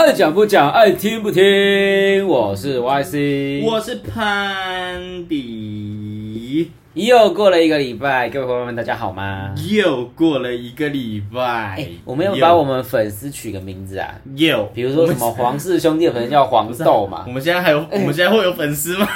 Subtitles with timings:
[0.00, 6.70] 爱讲不讲，爱听不听，我是 YC，我是潘比。
[6.94, 9.54] 又过了一个礼拜，各位朋友们，大家好吗？
[9.68, 11.42] 又过了一个礼拜，
[11.76, 17.24] 哎，我们要把我们粉丝取个名字啊，又，比如说什么黄氏兄弟的粉丝叫黄豆嘛。
[17.26, 19.06] 我们现在还有，我们现在会有粉丝吗？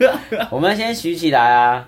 [0.50, 1.86] 我们先取起来啊。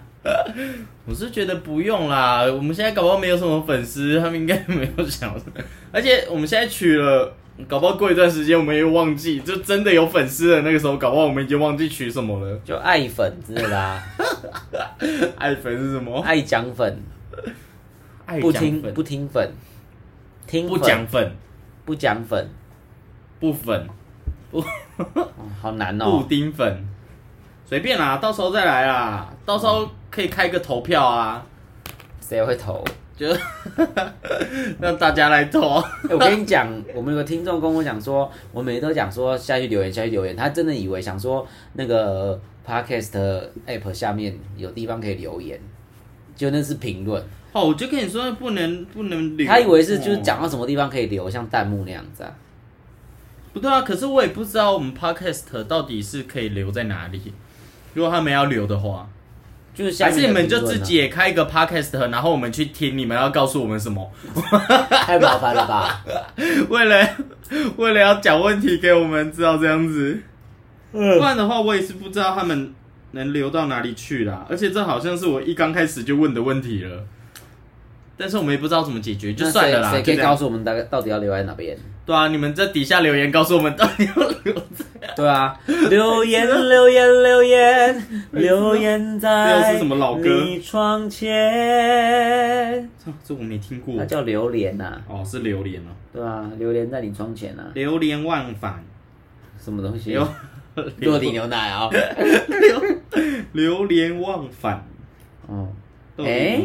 [1.06, 5.34] 我是觉得不用啦，我们现在搞不好没有什么粉丝，他们应该没有想，
[5.90, 7.32] 而且我们现在取了。
[7.68, 10.62] 搞不好过一段时间我们又忘记，就真的有粉丝了。
[10.62, 14.02] 那个时候搞不好我们已经忘记取什么了，就爱粉之类的。
[15.36, 16.20] 爱粉是什么？
[16.22, 16.98] 爱讲粉，
[18.40, 19.52] 不听不听粉，
[20.46, 21.32] 听不讲粉，
[21.84, 22.48] 不讲粉，
[23.38, 23.86] 不粉，
[24.50, 24.64] 不，
[25.60, 26.18] 好难哦。
[26.18, 26.84] 布丁粉，
[27.66, 29.28] 随便啦，到时候再来啦。
[29.44, 31.44] 到时候可以开个投票啊，
[32.20, 32.82] 谁会投？
[33.16, 33.26] 就
[34.80, 35.82] 让大家来投。
[36.10, 45.60] 我跟你讲，我们有个听众跟我讲说，我每次都讲说下去留言，下去留言，他真的以为想说那个 podcast app 下面有地方可以留言，
[46.34, 47.22] 就那是评论。
[47.52, 49.46] 哦，我就跟你说不能不能留。
[49.46, 52.34] 他以为是就是讲到什么地方可以留，像弹幕那样子啊。
[53.52, 57.32] 不对啊，可是我也不知道我们 podcast 到底是可以留在哪里。
[57.94, 59.08] 如果他们要留的话。
[59.74, 64.10] 就是还是你们就自己也开一个 podcast，然后我们去听，你们要告诉我们什么？
[64.90, 66.04] 太麻烦了吧？
[66.68, 67.08] 为了
[67.76, 70.22] 为了要讲问题给我们知道这样子，
[70.92, 72.74] 不然的话我也是不知道他们
[73.12, 74.46] 能流到哪里去啦。
[74.48, 77.04] 而且这好像是我一刚开始就问的问题了，
[78.22, 79.90] 但是我们也不知道怎么解决，就算了啦。
[79.90, 81.76] 谁可以告诉我们大概到底要留在哪边？
[82.06, 84.84] 对啊，你们在底下留言告诉我们到底要留在。
[85.16, 85.58] 对啊，
[85.90, 89.76] 留言留言留言 留言在
[90.22, 92.88] 你窗前。
[93.24, 93.96] 这我没听过。
[93.98, 95.00] 它叫榴莲呐。
[95.08, 95.90] 哦，是榴莲哦。
[96.12, 97.70] 对啊，榴莲在你窗前啊。
[97.74, 98.84] 流连忘返，
[99.58, 100.16] 什么东西？
[101.00, 101.90] 落地牛奶啊。
[102.48, 102.82] 流
[103.52, 104.84] 流连忘返。
[105.48, 105.68] 哦。
[106.18, 106.60] 哎。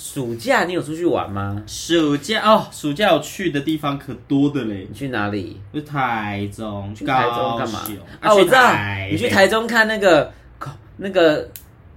[0.00, 1.62] 暑假你有出去玩吗？
[1.66, 4.86] 暑假哦，暑假有去的地方可多的嘞。
[4.88, 5.60] 你去哪里？
[5.74, 6.90] 去台中。
[6.94, 7.80] 去台中干嘛？
[8.18, 8.72] 啊，我知道，
[9.10, 11.46] 你去台中看那个恐那个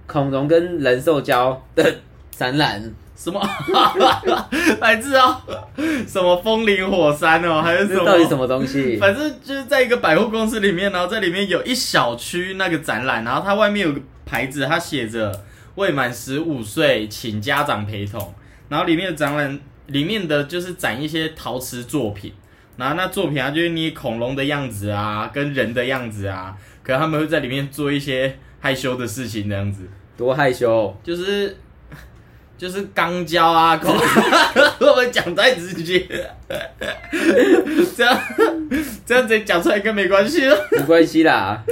[0.06, 1.94] 恐龙跟人兽交的
[2.30, 2.92] 展览。
[3.16, 3.40] 什么？
[4.80, 5.40] 来自哦，
[6.06, 8.04] 什么风林火山哦，还是什么？
[8.04, 8.98] 到底什么东西？
[8.98, 15.32] 反正就是在一个百货公司里面，然后在里面有一小区那个展览，然后它外面有个牌子，它写着。
[15.76, 18.34] 未满十五岁，请家长陪同。
[18.68, 22.32] 然后里面的展览，里面的就是展一些陶瓷作品。
[22.76, 26.56] 然后那作品啊，就是你恐龙的样子啊，跟人的样子啊。
[26.82, 29.88] 可能他们会在里面做一些害羞的事情，这样子。
[30.16, 30.96] 多害羞？
[31.02, 31.56] 就是
[32.56, 33.76] 就是肛交啊！
[33.76, 36.06] 会不会讲太直接？
[37.96, 38.20] 这样
[39.04, 40.56] 这样子讲出来跟没关系了。
[40.72, 41.62] 没关系啦。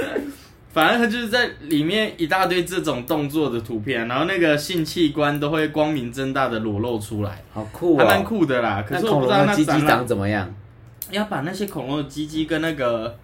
[0.73, 8.83] 反正他就是在里面一大堆这种动作的图片，然后那个性器官都会光明正大的裸露出来，好酷，还蛮酷的啦。
[8.87, 10.51] 可是我不知道那鸡鸡长怎么样。
[11.11, 13.15] 要把那些恐龙的鸡鸡跟那个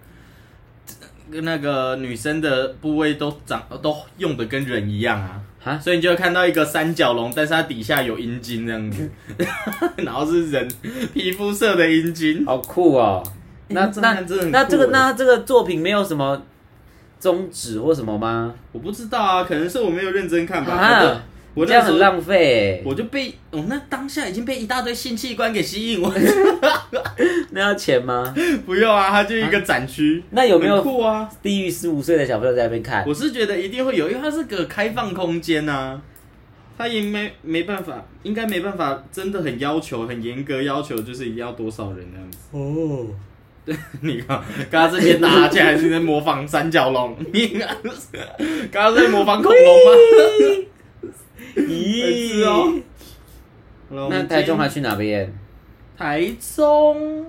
[1.28, 9.10] 跟那个女生的部位都长都用的跟人一样啊，哈，所以你就会看到一个三角龙，但是它底下有阴茎这样子，
[9.98, 10.68] 然后是人
[11.12, 13.24] 皮肤色的阴茎，好酷哦。
[13.66, 14.20] 那那
[14.52, 16.40] 那这个那这个作品没有什么。
[17.20, 18.52] 宗旨或什么吗？
[18.72, 20.72] 我不知道啊，可能是我没有认真看吧。
[20.72, 21.22] 啊
[21.52, 26.14] 我这样很浪费，我就被我那当下已经被一大堆性器官给吸引我。
[27.50, 28.32] 那要钱吗？
[28.64, 30.22] 不用啊，它就一个展区。
[30.30, 31.28] 那有没有酷啊？
[31.42, 33.04] 低于十五岁的小朋友在那边看？
[33.04, 36.00] 我是觉得一定会有，因为它是个开放空间呐。
[36.78, 42.38] 它也没没办法，应该没办法，真的很要求，很严格要求，就是一定要多少人那样子。
[42.52, 43.06] 哦。
[43.64, 44.40] 对， 你看，
[44.70, 47.76] 刚刚这边拿起来是在模仿三角龙，你看，
[48.72, 50.66] 刚刚在模仿恐龙吗？
[51.56, 52.72] 咦哦，
[54.08, 55.32] 那台中还去哪边？
[55.96, 56.24] 台
[56.54, 57.26] 中，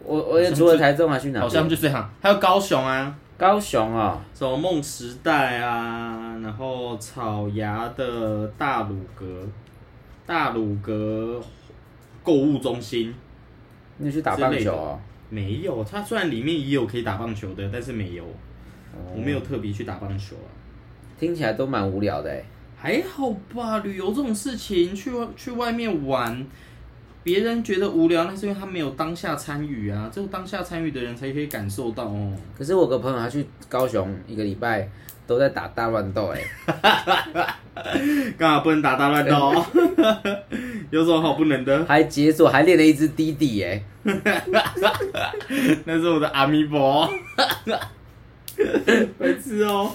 [0.00, 1.40] 我我也除了台中还去哪？
[1.40, 9.24] 好像就这样，还有高雄啊，高雄啊，什么梦时代啊，然后草芽的大鲁阁，
[10.26, 11.40] 大鲁阁
[12.22, 13.14] 购物中心，
[13.96, 14.98] 你去打棒球啊？
[15.30, 18.24] 没有，它虽然里面也有可以打棒球的，但是没有，
[19.14, 20.48] 我没有特别去打棒球啊。
[21.18, 22.42] 听起来都蛮无聊的哎。
[22.80, 26.46] 还好吧，旅游这种事情，去去外面玩，
[27.24, 30.08] 别人觉得无聊，那是因为他没有当下参与啊。
[30.14, 32.32] 只有当下参与的人才可以感受到哦。
[32.56, 34.88] 可是我个朋友他去高雄一个礼拜，
[35.28, 36.40] 都在打大乱斗哎、
[38.38, 39.52] 干嘛不能打大乱斗？
[40.90, 41.84] 有什么好不能的？
[41.84, 43.84] 还解锁，还练了一只弟弟哎、
[45.84, 47.06] 那是我的阿弥陀，
[49.18, 49.92] 白痴哦。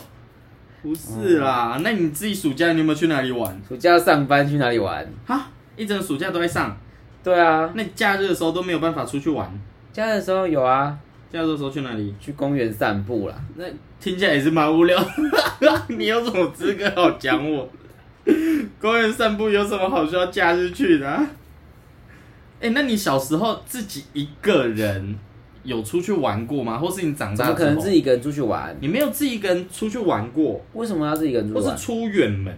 [0.84, 3.60] 不是啦，那你自己暑假你有没有去哪里玩？
[3.68, 5.04] 暑假上班去哪里玩？
[5.26, 6.78] 哈，一整暑假都在上，
[7.24, 9.50] 对啊，那你假日的时候都没有办法出去玩。
[9.92, 10.96] 假日的时候有啊，
[11.32, 12.14] 假日的时候去哪里？
[12.20, 13.36] 去公园散步啦。
[13.56, 13.64] 那
[14.04, 15.02] 听起来也是蛮无聊。
[15.88, 17.70] 你有什么资格好讲我？
[18.78, 21.26] 公园散步有什么好需要假日去的、啊？
[22.60, 25.16] 哎、那你小时候自己一个人
[25.64, 26.78] 有出去玩过吗？
[26.78, 28.76] 或是你长怎么可大之后能自己一个人出去玩？
[28.82, 31.72] 你没有自己一个人出去玩过，为什么要自己一个人出去玩？
[31.72, 32.54] 或是出远门？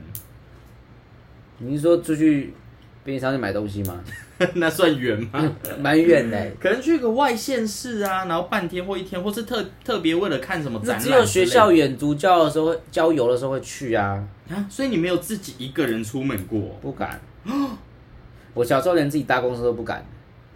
[1.60, 2.56] 你是说出去
[3.04, 4.04] 便利商店买东西吗？
[4.56, 5.56] 那算远吗？
[5.80, 17.20] 蛮远的、欸，可能去个外县市啊，然后半天或一天，或是特特别为了看什么展览只有学校远足郊的时候会郊游的时候会去啊，啊，所以你没有自己一个人出门过，不敢。
[18.54, 20.06] 我小时候连自己搭公车都不敢，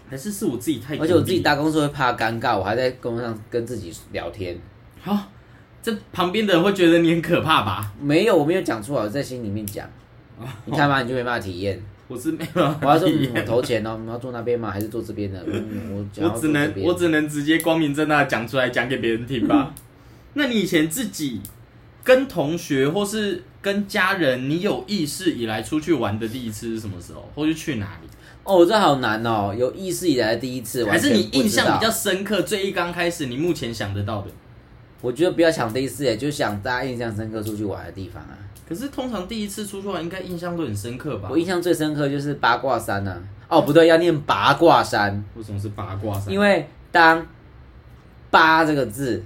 [0.10, 4.58] 还是是我自己太而且我自己搭公车会怕尴尬，我还在公车上跟自己聊天。
[5.02, 5.18] 好，
[5.82, 7.94] 这旁边的人会觉得你很可怕吧？
[8.02, 9.88] 没有，我没有讲出来，我在心里面讲。
[10.66, 11.82] 你看嘛，你就没办法体验。
[12.10, 14.70] 我是没有， 我要说，嗯，我投钱哦，你们要坐那边吗？
[14.70, 15.42] 还是坐这边的？
[15.48, 19.74] 嗯，我想要我只能边我只能直接光明正大的讲出来，讲给别人听吧。
[20.34, 21.40] 那你以前自己
[22.04, 28.08] 跟同学或是跟家人，你有意识以来出去玩的第一次是什么时候，或是去哪里？
[28.44, 31.92] 哦，这好难哦，有意识以来的第一次，还是你印象比较？
[31.92, 34.28] 深刻，最一刚开始你目前想得到的？
[35.02, 38.36] 我觉得不要想第一次，也就想大家印象深刻出去玩的地方啊。
[38.70, 41.36] 可是通常第一次出去玩，应该印象都很深刻吧我？
[41.36, 43.22] 印象最深刻就是八卦山呐、啊。
[43.50, 46.32] 哦，不对，要念八卦山，为什么是八卦山？
[46.32, 47.26] 因为当
[48.30, 49.24] “八”这个字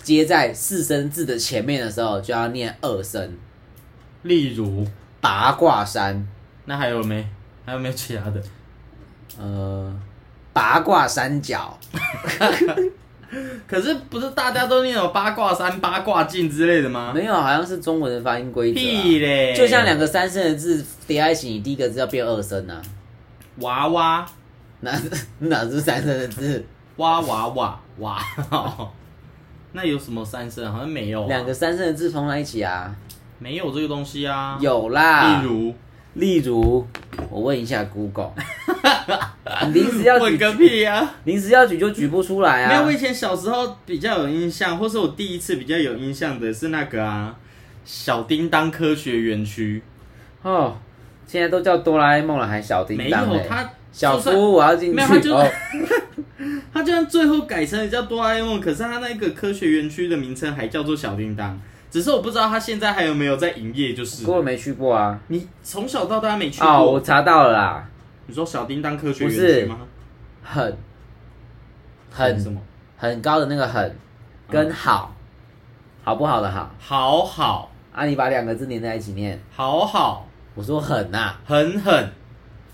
[0.00, 3.36] 接在四声字的前面的时候，就要念二声。
[4.22, 4.86] 例如，
[5.20, 6.24] 八卦山，
[6.66, 7.28] 那还有没？
[7.66, 8.40] 还有没有其他的？
[9.36, 9.92] 呃，
[10.52, 11.76] 八卦山脚，
[13.66, 17.12] 可是不是大家都念有八卦山、八卦镜之类的吗？
[17.14, 18.82] 没有，好像是中文的发音规则、啊。
[18.82, 19.54] 屁嘞！
[19.56, 22.82] 就像两个三声的字叠在一起，你第一个字要变二声啊，
[23.58, 24.26] 娃娃
[24.80, 26.64] 哪是哪是三声的字？
[26.96, 28.18] 哇哇哇哇，
[29.72, 30.70] 那有什么三声？
[30.72, 32.94] 好像没有、啊，两个三声的字放在一起啊？
[33.38, 34.58] 没有这个东西啊。
[34.60, 35.74] 有啦，例如
[36.14, 36.86] 例如，
[37.30, 38.32] 我问一下 Google，
[39.66, 41.14] 你 临时要举问个屁啊！
[41.24, 43.00] 临时要举就举不出来没有，啊我以。
[43.00, 47.34] 前小时候比较有印象，或是我第一次比较有印象的是那个啊，
[47.82, 49.82] 小叮当科学园区。
[50.42, 50.76] 哦，
[51.26, 55.50] 现在都叫哆啦 A 梦了，还小叮没当嘞，有他小就算夫我要进没有他就去哦。
[56.72, 61.58] 它就算最后改成了叫哆啦 A 梦，可是他那个科学园区的名称还叫做小叮当，
[61.90, 65.18] 只是我不知道他现在还有没有在营业，就是可我没去过啊。
[65.28, 66.68] 你从小到大没去过。
[66.68, 67.88] 哦，我查到了啦，
[68.26, 69.78] 你说小叮当科学园不是区吗？
[70.42, 70.64] 很
[72.10, 72.60] 很很什么？
[72.96, 73.96] 很高的那个很，
[74.48, 75.14] 跟好，
[76.04, 76.70] 好不好的好？
[76.78, 77.70] 好好。
[77.92, 79.38] 啊，你把两个字连在一起念。
[79.50, 82.12] 好好，我说很呐、很很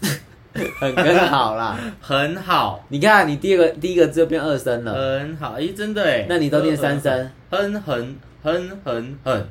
[0.78, 1.78] 很跟好啦。
[2.02, 9.48] 很好，你看，你第二个第一个字就变二声了，很好，诶，真的诶，那你都念三声，很很很很很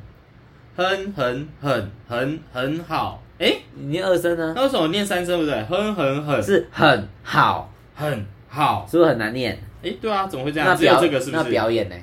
[0.75, 4.53] 很很很很很好，诶，你念二声呢？
[4.55, 5.53] 那为什么念三声不对？
[5.63, 9.57] 很很很是很好，很好，是不是很难念？
[9.83, 10.69] 哎，对啊，怎么会这样？
[10.69, 11.43] 那只有这个是不是？
[11.49, 11.95] 表演呢？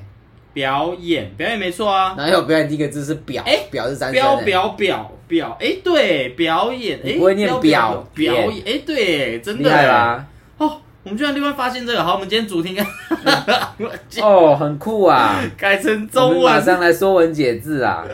[0.52, 3.42] 表演表演没错啊，哪有表演第一个字是表？
[3.46, 4.44] 哎表是三声欸。
[4.44, 10.26] 表表表表，哎，对，表演，诶，你不会念表表表演，诶，对，真的厉害诶吧？
[10.58, 12.84] 哦，我们居然另外发现这个，好，我们今天主题应该
[14.22, 15.42] 哦，很酷啊！
[15.56, 16.52] 改成中文。
[16.52, 18.04] 马上来说文解字啊，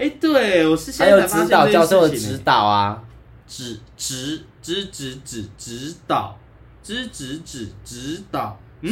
[0.00, 3.02] 哎、对我是现在才发现指导这件教授的指导啊，
[3.46, 6.34] 指指指指指指导，
[6.82, 8.90] 指指指指导，嗯，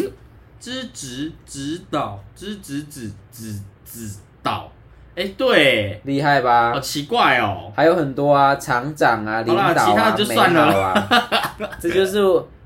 [0.60, 4.10] 指指指导，指指指指指
[4.42, 4.70] 导。
[5.16, 6.80] 哎、对，厉害吧好？
[6.80, 7.72] 奇怪哦。
[7.74, 11.08] 还有很多啊，厂长啊，领导好啦其他就算了啊，
[11.80, 12.20] 这就是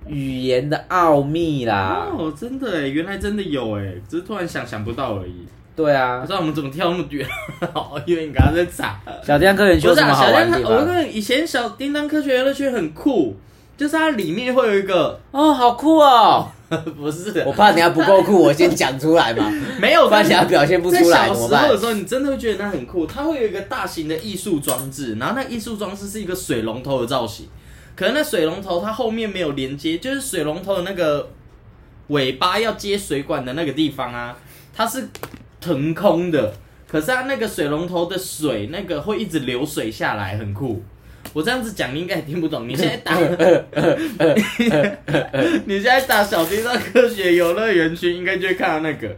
[0.07, 2.09] 语言的奥秘啦。
[2.13, 5.47] 哦，真的哎，原来真的有哎，只是突然想想不到而已。
[5.75, 7.27] 对啊不知，道我们怎么跳那么远，
[7.75, 9.01] 哦，因为你刚刚在查。
[9.25, 10.95] 小叮当科园区不是啊，有什么好小叮当，我玩的地方？
[10.95, 13.37] 看以前小叮当科学游乐区很酷，
[13.77, 16.49] 就是它里面会有一个，哦，好酷哦！
[16.97, 21.81] 不是，我怕等下不够酷，我先讲出来嘛， 没有，不然等下表现不出来在小怎么办时候的？
[21.81, 23.07] 时候，你真的会觉得那很酷。
[23.07, 27.47] 它会有一个大型的艺术装置，然后那艺术装置是一个水龙头的造型，
[27.95, 31.29] 可能那水龙头它后面没有连接，就是水龙头的那个
[32.09, 34.35] 尾巴要接水管的那个地方啊，
[34.75, 35.07] 它是
[35.63, 36.53] 腾空的。
[36.87, 40.83] 可是它那个水龙头的水那个会一直流水下来，很酷。
[41.33, 42.69] 我这样子讲你应该也听不懂。
[42.69, 43.17] 你现在打，
[45.65, 49.17] 你现在打小叮当科学游乐园区，应该就会看到那个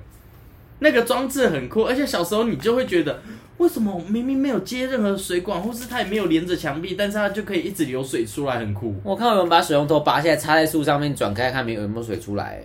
[0.79, 3.21] 那个装置很酷，而且小时候你就会觉得，
[3.57, 8.95] 为什么明明没有接任何水管，或是它也没有连着墙壁，但是它就可以一直流水出来，很酷。
[9.03, 12.63] 我看有人把水龙头拔下来插在树上面转开，看没有有没有水出来。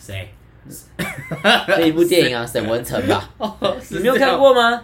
[0.00, 0.28] 谁？
[1.68, 3.28] 那一部电影啊，沈文成吧？
[3.38, 3.54] 哦，
[3.90, 4.36] 你没有看？
[4.38, 4.80] 过吗？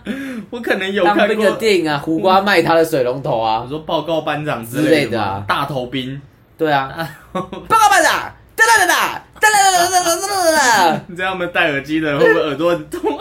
[0.51, 1.51] 我可能有当那个看过。
[1.57, 6.21] 电影啊， 胡瓜卖他的水龙头我啊，说报告班长之之类的类的啊嘛大头兵，
[6.59, 6.89] 对啊，
[7.33, 13.19] 报告班长，哒哒哒哒哒哒哒哒哒哒哒，你知道他们戴耳机的人会不会耳朵很痛？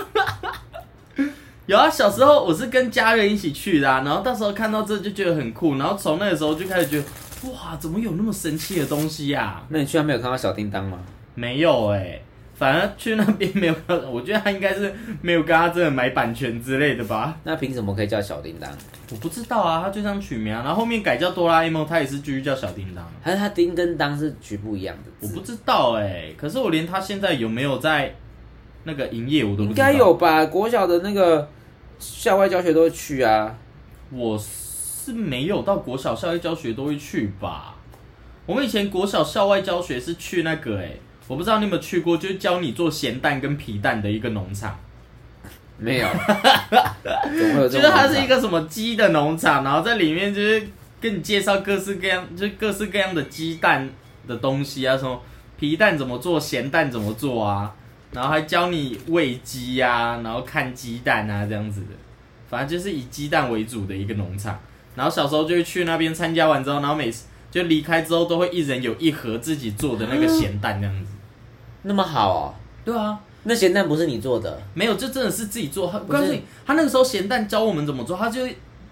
[1.66, 7.04] 有啊，小时候我是跟家人一起去的、啊，然后到时候看到这就觉得很酷，然后从那个时候就开始觉得，
[7.52, 10.98] 哇，怎么有那么神奇的东西呀、那你居然没有看到小叮当吗？
[11.36, 12.20] 没有哎、
[12.60, 13.76] 反而去那边没有，
[14.12, 17.40] 我觉得他应该是没有跟他真的买版权之类的吧。
[17.46, 18.70] 那凭什么可以叫小叮当？
[19.12, 23.10] 我不知道啊，他就这样取名啊，然后后面改叫哆啦 A 梦，他也是继续叫小叮当。
[23.22, 25.26] 还是他叮跟当是局不一样的？
[25.26, 28.14] 我不知道哎、可是我连他现在有没有在
[28.84, 29.86] 那个营业我都不应知道。
[29.86, 30.46] 该有吧？
[30.46, 31.50] 国小的那个
[31.98, 33.56] 校外教学都会去啊。
[34.12, 37.78] 我是没有到国小校外教学都会去吧。
[38.46, 40.92] 我们以前国小校外教学是去那个哎、
[41.30, 44.76] 我不知道你有没有去过，就是教你做咸蛋跟皮蛋的一个农场。
[45.78, 46.08] 没有，
[47.24, 47.82] 怎么会有这种？
[47.82, 50.68] 就是它是一个什么鸡的农场，然后在里面就是
[51.00, 53.88] 跟你介绍各式各样，就是各式各样的鸡蛋
[54.28, 55.22] 的东西啊，什么
[55.60, 57.74] 皮蛋怎么做，咸蛋怎么做啊，
[58.12, 61.96] 然后还教你喂鸡呀、然后看鸡蛋啊这样子的，
[62.50, 64.60] 反正就是以鸡蛋为主的一个农场。
[64.96, 71.12] 然后小时候就会去那边参加完之后，然后每次就离开之后都会一人有一盒自己做的那个咸蛋这样子。
[71.84, 72.54] 那么好哦。
[72.86, 75.88] 对啊，那咸蛋不是你做的，没有，这真的是自己做。
[75.88, 78.42] 我告诉你，他那个时候咸蛋教我们怎么做，他就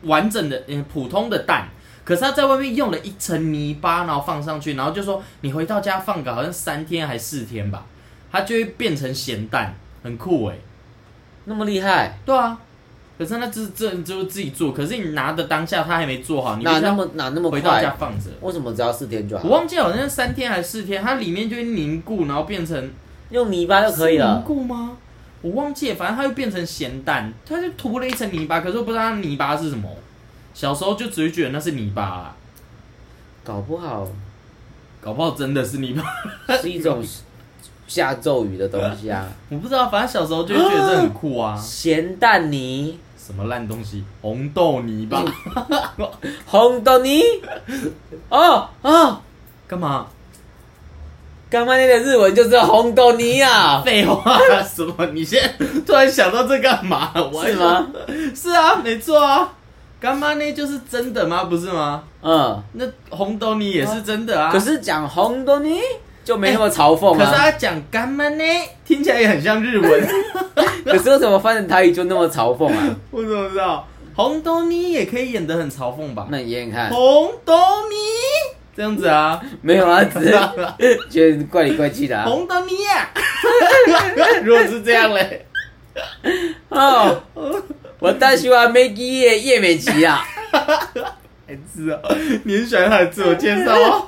[0.04, 1.68] 完整的，嗯，普通的蛋，
[2.04, 7.86] 可是他在外面用了一层泥巴，然后放上去，然后就说你回到家放个好像三天还四天吧，
[8.32, 10.56] 它就会变成咸蛋，很酷哎。
[11.46, 12.60] 那么厉害，对啊，
[13.18, 17.96] 可是那这这就是自己做，可是你拿的当下他还没做好，你必哪那么哪那么回到家？
[17.98, 18.30] 放着。
[18.42, 19.50] 为什么只要四天就我？
[19.50, 22.92] 忘记好像三天还是四天，它里面就会凝固，然后变成
[23.32, 24.44] 用泥巴就可以了凝。
[24.44, 24.98] 固吗？
[25.42, 29.90] 我忘记了，反正它会变成咸蛋，它就涂了一层泥巴，可是我不知道它泥巴是什么。
[30.54, 32.36] 小时候就只会觉得那是泥巴、啊，
[33.44, 34.08] 搞不好
[35.00, 36.04] 搞不好真的是泥巴，
[36.58, 37.04] 是一种
[37.88, 39.28] 下咒语的东西啊。
[39.50, 39.88] 我不知道。
[39.90, 45.22] 反正小时候就会觉得这很酷啊，咸蛋泥、什么烂东西，红豆泥吧，
[46.48, 47.22] 红豆泥。
[48.30, 49.22] 哦哦，
[49.68, 50.08] 干嘛？
[51.50, 55.06] 干嘛那个日文就知道红豆泥啊，废话什么？
[55.14, 57.12] 你现在突然想到这干嘛？
[57.34, 57.86] 我是吗？
[58.34, 59.54] 是啊，没错啊。
[60.00, 61.44] 干妈呢就是真的吗？
[61.46, 62.04] 不是吗？
[62.22, 62.64] 嗯。
[62.74, 64.50] 那红豆泥也是真的啊。
[64.52, 65.82] 可是讲红豆泥
[66.28, 67.34] 就没那么嘲讽可是啊。
[67.38, 68.44] 他讲干嘛呢，
[68.86, 70.08] 听起来也很像日文。
[70.84, 72.96] 可是为什么翻成台语就那么嘲讽啊？
[73.12, 73.88] 我怎么知道？
[74.14, 76.28] 红豆泥也可以演得很嘲讽吧？
[76.30, 77.54] 那你演演看，红豆
[77.90, 77.96] 泥
[78.76, 82.26] 这样子啊， 没有啊，只是觉得怪里怪气的啊。
[82.26, 83.10] 红豆泥呀、
[84.44, 85.46] 如果是这样嘞，
[86.68, 87.24] 哦，
[88.00, 90.22] 我大喜欢 Maggie 叶叶美琪啊。
[91.48, 91.98] 还知道
[92.44, 94.08] 你很喜欢他的自我介绍哦。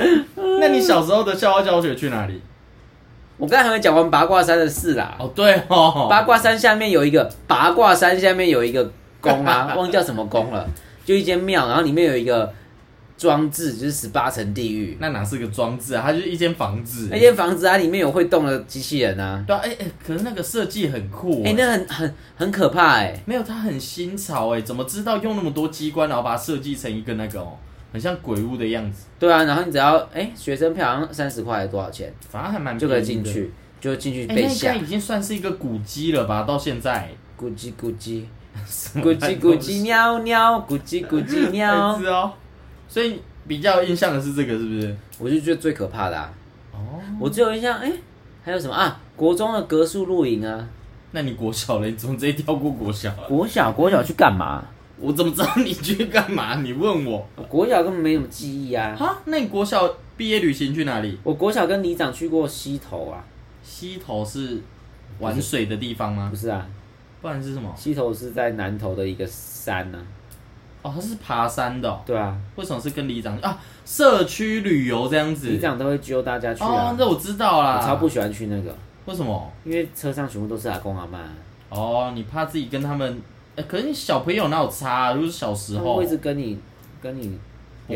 [0.60, 2.40] 那你小时候的校外教学去哪里？
[3.36, 5.16] 我刚才还没讲完八卦山的事啦。
[5.18, 10.68] 哦，对哦，八卦山下面有一个八卦山下面有一个宫啊， 忘记叫什么宫了，
[11.04, 12.52] 就一间庙，然后里面有一个
[13.16, 14.96] 装置，就是十八层地狱。
[15.00, 16.02] 那哪是个装置啊？
[16.04, 17.08] 它就是一间房子。
[17.10, 27.52] 那间房子啊，里面有会动的机器人啊，对啊，哎、哎、可是那个设计很酷、哎、那很很很可怕哎、没有，它很新潮哎，怎么知道用那么多机关，然后把它设计成一个那个哦，
[27.92, 33.02] 很像鬼屋的样子，对啊，然后你只要哎、学生票好像三十块多少钱反正还蛮就可以。
[33.02, 36.42] 进去，就进去被吓该，已经算是一个古迹了吧？
[36.44, 37.08] 到现在，
[37.40, 38.24] 咕叽 咕叽，
[38.66, 42.32] 什么咕叽咕叽喵喵，咕叽咕叽 喵是，哦。
[42.88, 44.96] 所以比较有印象的是这个，是不是？
[45.18, 46.32] 我就觉得最可怕的啊。
[46.72, 47.92] 哦，我只有印象，哎、
[48.44, 49.00] 还有什么啊？
[49.16, 50.68] 国中的格数露营啊，
[51.12, 51.90] 那你国小嘞？
[51.90, 53.10] 你怎么直接跳过国小？
[53.10, 54.64] 啊国小国小去干嘛？
[55.00, 56.56] 我怎么知道你去干嘛？
[56.60, 58.94] 你问我我国小根本没什么记忆啊。
[58.94, 59.16] 哈？
[59.24, 61.18] 那你国小毕业旅行去哪里？
[61.22, 63.24] 我国小跟里长去过溪头啊，
[63.62, 64.60] 溪头是
[65.18, 66.36] 玩水的地方吗不？
[66.36, 66.66] 是啊，
[67.22, 67.72] 不然是什么？
[67.76, 69.98] 溪头是在南投的一个山呢、
[70.82, 73.58] 哦，它是爬山的哦、对啊，为什么是跟里长啊？
[73.84, 75.48] 社区旅游这样子。
[75.48, 76.94] 里长都会揪大家去哦啊，。
[76.96, 77.78] 这我知道啦。
[77.80, 78.76] 我超不喜欢去那个，
[79.06, 79.50] 为什么？
[79.64, 81.18] 因为车上全部都是阿公阿妈，
[81.70, 83.20] 哦，你怕自己跟他们，
[83.56, 85.12] 哎、可是你小朋友哪有差、啊？
[85.12, 86.58] 如果是小时候他们会一，直跟你
[87.02, 87.38] 跟你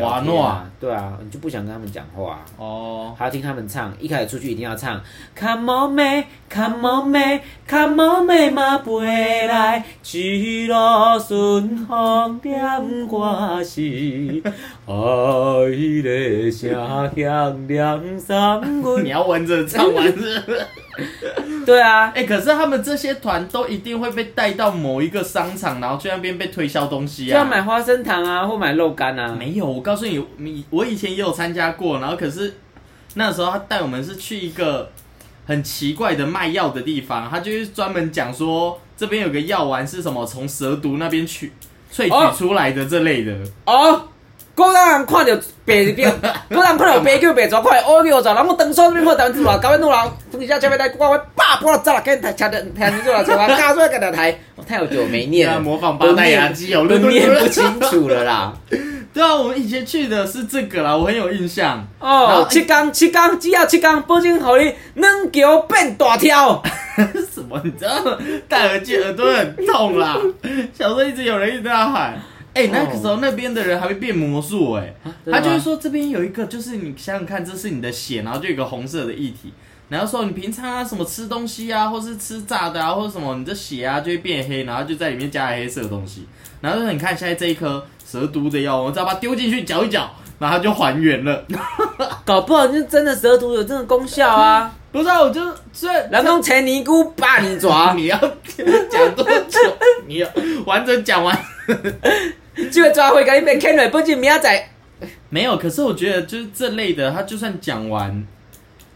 [0.00, 2.44] 哇聊天啊，对啊，你就不想跟他们讲话、啊。
[2.58, 5.00] 哦，还要听他们唱，一开始出去一定要唱
[5.38, 10.74] Come on 妹，Come on 妹，Come on 妹嘛飞来，一路
[11.20, 12.62] 顺风念
[13.08, 14.42] 我是，
[14.84, 14.92] 爱
[16.02, 16.72] 的声
[17.14, 19.10] 响两三你。
[19.10, 20.42] 要闻着唱完是？
[21.64, 27.44] 对啊，哎、可是他们这些团都一定会被带到某一个商场，然后去那边被推销东西就要啊。
[27.44, 29.34] 买花生糖啊，或买肉干啊。
[29.38, 32.54] 没有，我告诉你，你我以前也有参加过，然后可是
[33.14, 34.90] 那时候他带我们是去一个
[35.46, 41.52] 很奇怪的卖药的地方，他就是专门讲说这边有个药丸是什么从蛇毒那边取
[41.92, 43.36] 萃哦取出来的这类的。
[43.66, 44.13] 哦，古
[44.56, 45.34] 人人看到
[45.64, 46.10] 白表，
[46.48, 58.52] 古人看到白叫白蛇，看到乌叫蛇，人我当初这边看台湾自老，高温怒狼，等一下前面来，我我爸不知道跟台车的台湾自老车，我加出来给他台，我太有久没念了，模仿八代牙机有都念不清楚了啦。
[59.12, 61.86] 对啊，我们以前去的是这个啦，我很有印象。
[62.00, 66.60] 然哦后，七缸七缸，只要七缸，保证互你软桥变大条。
[67.32, 67.60] 什么？
[67.64, 68.18] 你知道
[68.48, 70.16] 戴耳机耳朵很痛啦。
[70.76, 72.20] 小时候一直有人一直在喊，
[72.54, 74.94] 哎、那个时候那边的人还会变魔术哎、
[75.30, 79.52] 他就是说这边有一个，就是你想想看，这是你的血，然后就有一个红色的液体，
[79.88, 86.26] 然后说你平常啊什么吃东西啊，或是吃炸的啊，或者什么，你的血啊就会变黑，然后就在里面加了黑色的东西，
[86.60, 90.08] 然后就说你看现在这一颗蛇毒的药，我只要把它丢进去搅一搅，
[90.38, 91.44] 然后它就还原了。
[92.24, 94.72] 搞不好就是真的蛇毒有这个功效啊！
[94.92, 95.40] 不是啊，我就
[95.72, 99.58] 这人讲切尼姑把你抓， 你要讲多久？
[100.06, 100.28] 你要
[100.64, 101.36] 完整讲完。
[102.70, 104.70] 这个抓回给你变坑了，不仅明仔载。
[105.28, 108.24] 没有，可是我觉得就是这类的，他就算讲完，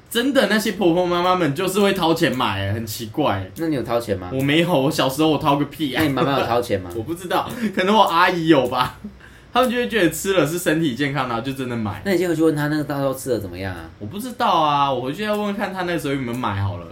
[0.08, 3.50] 真的那些婆婆妈妈们就是会掏钱买，很奇怪。
[3.56, 4.30] 那你有掏钱吗？
[4.32, 6.00] 我没有，我小时候我掏个屁啊！
[6.00, 6.90] 那你妈妈有掏钱吗？
[6.96, 8.98] 我不知道，可能我阿姨有吧。
[9.52, 12.00] 他们就会觉得吃了是身体健康，然后就真的买。
[12.04, 13.90] 那你先回去问他那个到时候吃的怎么样啊？
[13.98, 16.86] 我不知道啊，我回去要问问看他那个时候有没有买好了。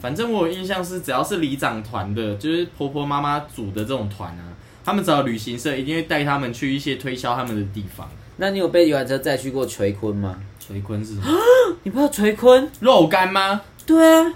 [0.00, 4.42] 反正我有印象是，只要是里长团的，就是婆婆妈妈组的这种团啊，
[4.84, 8.08] 他们找旅行社一定会带他们去一些推销他们的地方。
[8.36, 10.38] 那你有被游览车载去过垂坤吗？
[10.60, 11.24] 垂坤是什么？
[11.84, 12.70] 你不知道垂坤？
[12.80, 13.60] 肉干吗？
[13.86, 14.32] 对啊，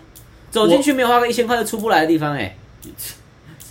[0.51, 2.57] 走进去没有花个一千块就出不来的地方哎、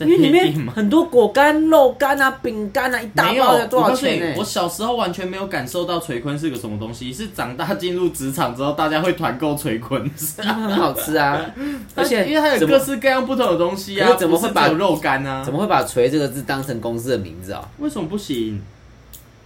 [0.05, 0.67] 因为里面？
[0.75, 11.39] 很多果干、肉干啊、饼干啊，一大包要多少钱呢、，我小时候完全没有感受到垂坤是个什么东西，是长大进入职场之后，大家会团购垂坤，很好吃啊，
[11.95, 15.53] 而且因为它有各式各样不同的东西啊，怎么会把肉干啊怎？
[15.53, 17.67] 么会把“锤”这个字当成公司的名字啊？
[17.79, 18.61] 为什么不行？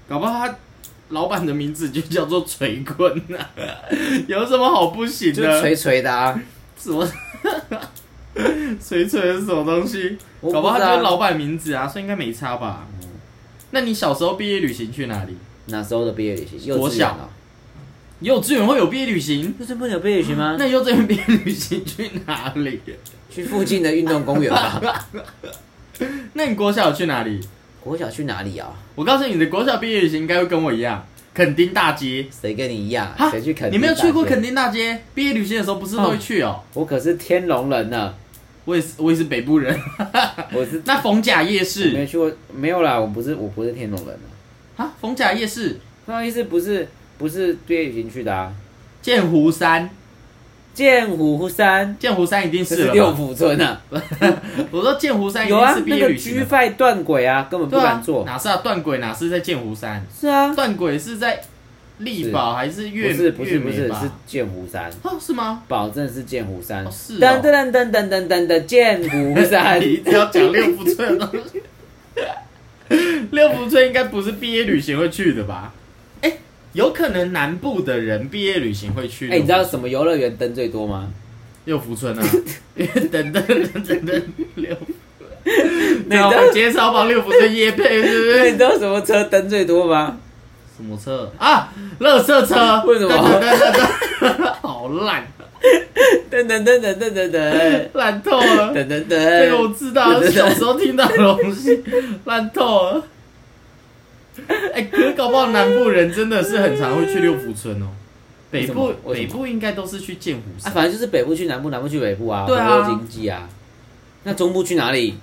[0.10, 0.56] 搞不好他
[1.10, 3.40] 老板的名字就叫做垂坤啊，
[4.28, 5.36] 有什么好不行的？
[5.36, 6.38] 就是锤锤的啊，
[6.78, 7.08] 什么？
[8.82, 10.18] 垂垂是什么东西？
[10.40, 12.88] 我搞不好他就是老板名字啊，所以应该没差吧？
[13.72, 15.36] 那你小时候毕业旅行去哪里？
[15.68, 17.30] 哪时候的毕业旅行，幼国小稚园哦，
[18.22, 19.54] 幼稚园会有毕业旅行？
[19.60, 20.56] 幼稚园不能有毕业旅行吗？
[20.60, 22.80] 那幼稚园毕业旅行去哪里？
[23.30, 25.08] 去附近的运动公园吧。
[26.34, 27.40] 那你国小去哪里？
[27.80, 28.70] 国小去哪里啊？
[28.96, 32.26] 我告诉你，你的国小毕业旅行应该会跟我一样，垦丁大街。
[32.30, 33.14] 谁跟你一样？
[33.32, 33.80] 谁去垦丁？
[33.80, 34.42] 你没有去过垦？
[34.42, 35.02] 丁大街？
[35.16, 36.62] 毕业旅行的时候不是都会去哦？
[36.74, 38.14] 我可是天龙人呢，
[38.66, 39.78] 我也是，我也是北部人。
[40.54, 44.16] 我是 那逢甲夜市没市有去过，没有啦，我不是我不是天龙人
[44.78, 44.84] 啊。
[44.84, 48.52] 啊，逢甲夜市，不好意思，不是不是毕业旅行去的啊，
[49.02, 49.90] 剑湖山，
[50.74, 53.18] 剑湖山，剑湖山一定这是六是了吧。
[53.18, 53.82] 福村啊，
[54.72, 56.46] 我说剑湖山一有啊定是，毕那个业旅行 G 的。
[56.46, 58.24] Five 断轨啊，根本不敢，做。
[58.26, 58.58] 哪是啊？
[58.58, 60.06] 断轨哪是在剑湖山？
[60.20, 61.42] 是啊，断轨是在
[62.04, 65.64] 力宝还是不月是不是不是月美吧是剑湖山，哦，是吗？
[65.68, 66.86] 保证是剑湖山。
[66.86, 69.94] 哦是哦噔噔噔噔噔噔噔，剑湖山你。
[69.94, 71.62] 一定要讲六福村的东西。
[73.32, 75.74] 六福村应该不是毕业旅行会去的吧？
[76.22, 76.38] 哎、
[76.74, 79.30] 有可能南部的人毕业旅行会去。
[79.32, 81.12] 哎，你知道什么游乐园灯最多吗？
[81.66, 82.24] 六福村啊？
[82.76, 84.24] 因为等等等等等
[84.56, 84.88] 六福。
[85.44, 88.58] 那你知道那我们今天是要帮六福村夜配，是不是你是？
[88.58, 90.20] 知道什么车灯最多吗？
[90.82, 91.72] 什么车啊？
[92.00, 92.84] 乐色车？
[92.86, 93.16] 为什么
[94.62, 95.26] 好烂，
[96.32, 98.74] 噔噔噔噔噔噔噔烂透了。
[98.74, 99.68] 噔噔这个我。
[99.70, 101.84] 知道，小时候听到的东西，
[102.26, 103.04] 烂透了。
[104.74, 107.88] 哎、可是搞不好南部人真的是很常会去六福村哦。
[108.50, 113.48] 北部北部应该都是去剑湖啊，山，反正就是北部去南部，南部去北部啊，对啊活络经济啊。
[114.24, 115.18] 那中部去哪里？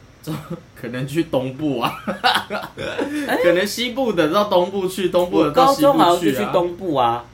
[0.81, 1.93] 可能去东部啊，
[3.43, 6.33] 可能西部的到东部去，东部我的到西高中好像部去啊。
[6.33, 7.25] 就去东部啊，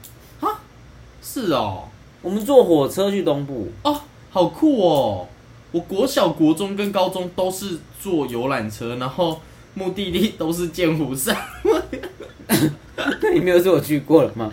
[1.21, 1.83] 是哦，
[2.21, 3.71] 我们坐火车去东部。
[3.83, 5.27] 哦，好酷哦！
[5.71, 9.41] 我国小、国中跟高中都是坐游览车，然后
[9.73, 11.35] 目的地都是剑湖山。
[13.33, 14.51] 你没有说我去过了吗？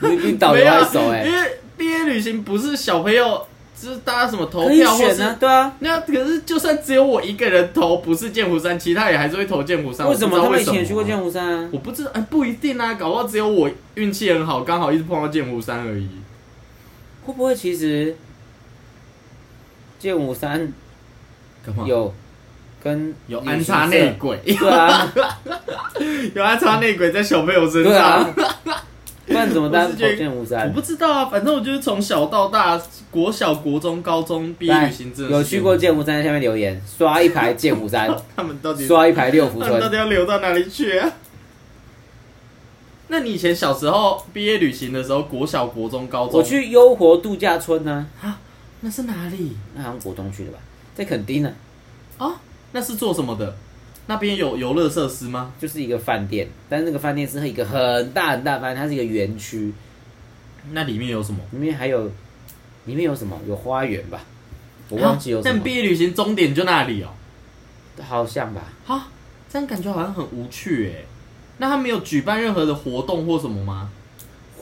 [0.00, 3.46] 你你导游还熟哎、因为毕业旅行不是小朋友，
[3.80, 5.74] 就是大家什么投票或是对啊。
[5.78, 10.08] 那可是就算只有我一个人投不是剑湖山，其他也还是会投剑湖山。
[10.08, 11.30] 为什么他们以前也去过剑湖？
[11.30, 11.68] 山啊？
[11.72, 16.08] 我不知道，哎、不一定啊，搞不好只有我运气很好，刚好一直碰到剑湖山而已。
[17.24, 18.16] 会不会其实
[19.98, 20.72] 剑湖山？
[21.86, 22.12] 有
[22.82, 25.12] 跟有安插社内鬼，对啊，
[26.34, 28.34] 有安插内鬼在小朋友身上。，
[29.30, 30.72] 不然怎么当我是觉得跑剑湖我？
[30.74, 32.80] 不知道啊，反正我就是从小到大，
[33.12, 39.88] 国小、国中、高中毕业旅行真的是有去过剑湖山，在下面留言，刷一排剑湖山， 他们到底刷一排六福他们到。
[39.88, 41.12] 底要留到哪里去啊？
[43.06, 48.38] 那你以前小时候毕业旅行的时候，国小、国中、高中，我去优活度假村呢、啊
[48.82, 50.58] 那是哪里那好像国中去的吧，
[50.94, 51.52] 在垦丁呢、
[52.18, 52.32] 啊？
[52.72, 53.54] 那是做什么的？
[54.10, 55.52] 那边有游乐设施吗？
[55.60, 59.72] 就是一个饭店，但是那个饭店是一个很大很大的饭店，它是一个园区，
[60.72, 61.38] 那里面有什么？
[61.52, 62.10] 里面还有
[62.86, 63.40] 里面有什么？
[63.46, 64.20] 有花园吧？
[64.88, 67.10] 我忘记有什么，啊但毕业旅行终点就那里哦。
[68.02, 68.62] 好像吧？
[68.84, 69.06] 哈，
[69.48, 71.04] 这样感觉好像很无趣哎。
[71.58, 73.92] 那他没有举办任何的活动或什么吗？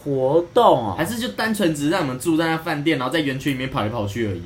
[0.04, 4.42] 活动哦还，是就单纯只是让我们住在那饭店，然后在园区里面跑来跑去而已？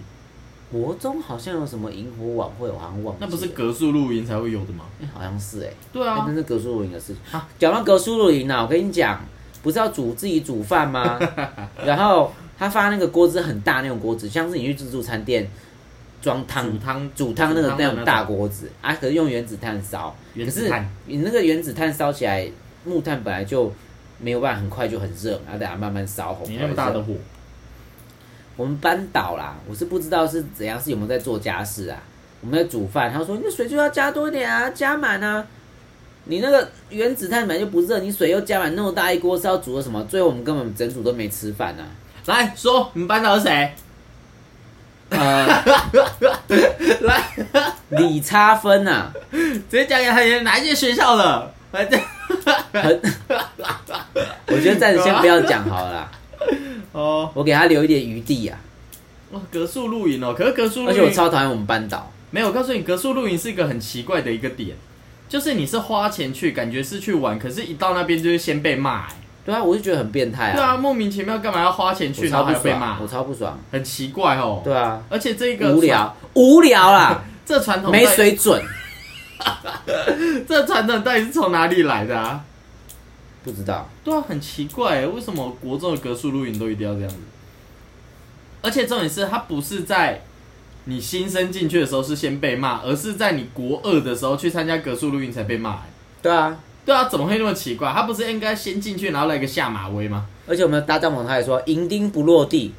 [0.72, 3.26] 国中好像有什么萤火晚会，我好像忘记了。
[3.26, 4.86] 那不是格数露营才会有的吗？
[5.02, 7.46] 哎、好像是哎、对啊哎那，是格数露营的事情啊。
[7.58, 9.20] 讲到格数露营啊，我跟你讲，
[9.62, 11.20] 不是要煮自己煮饭吗？
[11.84, 15.46] 然后他发那个锅子很大那种锅子，像是你去自助餐店
[16.22, 20.14] 装汤煮汤煮汤那个那种大锅子啊，可是用原子炭烧。
[20.34, 22.48] 可是原子炭你那个原子炭烧起来，
[22.84, 23.70] 木炭本来就
[24.18, 26.48] 没有办法很快就很热，然后等下慢慢烧红。
[26.48, 27.12] 你那么大的火，
[28.56, 31.98] 我们班导啦，我是不知道是怎样，是有没有在做家事啊？
[32.40, 35.44] 我们在煮饭，他说你水就要加多一点啊，加满啊。
[36.24, 40.02] 你那个原子碳本来就不热，你水又加满那么大一锅是要煮的什么？
[40.04, 41.82] 最后我们根本整组都没吃饭啊。
[42.26, 43.74] 来说你们班导是谁？
[45.10, 45.46] 呃，
[47.00, 47.22] 来，
[47.90, 51.52] 理差分啊，直接讲给他听哪一间学校的？
[51.72, 52.00] 反正
[52.72, 53.00] 很，
[54.46, 56.10] 我觉得暂时先不要讲好了啦，
[56.92, 58.58] 哦，我给他留一点余地啊。
[59.32, 64.76] 哇，格数露营哦，可是格数露而且我超讨厌我们班导，没有，我告诉你，格数露营是一个很奇怪的一个点，
[65.28, 69.14] 就是你是花钱去，感觉是去玩，可是一到那边就是先被骂、欸，
[69.46, 74.60] 对啊，我就觉得很变态对啊，莫名其妙干嘛要花钱去，然后还要被骂，我，超不爽，很奇怪哦。
[74.62, 76.14] 对啊，而且这个无聊。
[76.34, 78.62] 无聊啦，传，这传统没，水准，
[80.46, 82.44] 这传统到底是从哪里来的啊？
[83.44, 83.88] 不知道。
[84.04, 87.16] 对啊，很奇怪欸，为什么国中的格数露营都一定要这样子？
[88.62, 90.22] 而且重点是，他不是在
[90.84, 95.82] 你新生进去的时候是先被骂，而是在你国二的时候去参加格数露营才被骂、欸。
[96.22, 97.92] 对啊，对啊，怎么会那么奇怪？
[97.92, 100.26] 他不是应该先进去，然后来个下马威吗？
[100.46, 102.72] 而且我们搭帐篷，他也说银钉不落地，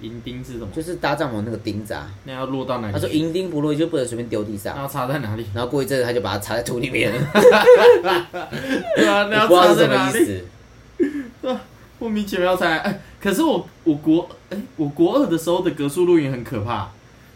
[0.00, 0.68] 银钉是什么？
[0.74, 2.10] 就是搭帐篷那个钉子啊。
[2.24, 2.92] 那要落到哪里？
[2.92, 5.46] 他说银钉不落就不能随便丢地上，那要插在哪里？
[5.54, 7.12] 然后过一阵子他就把它插在土里面，
[8.96, 10.44] 对啊， 那要我不知道插是什么意在哪里？
[11.48, 11.60] 啊。
[11.98, 16.90] 莫名其妙才哎，可是我我国哎，我国二的时候的格数露营很可怕，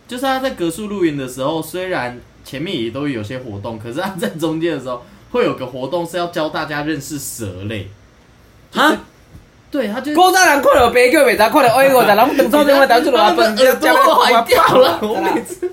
[0.07, 7.89] 就是他在格数露营的时候，虽然前面也都有些活动，可是他在中间的时候会有个活动是要教大家认识蛇类。
[8.71, 8.95] 哈，
[9.71, 14.99] 对，他就古早人看到白叫袂知，看到矮五十，人等错电话打出来，他们分耳朵都坏掉了。
[15.03, 15.73] 我每每次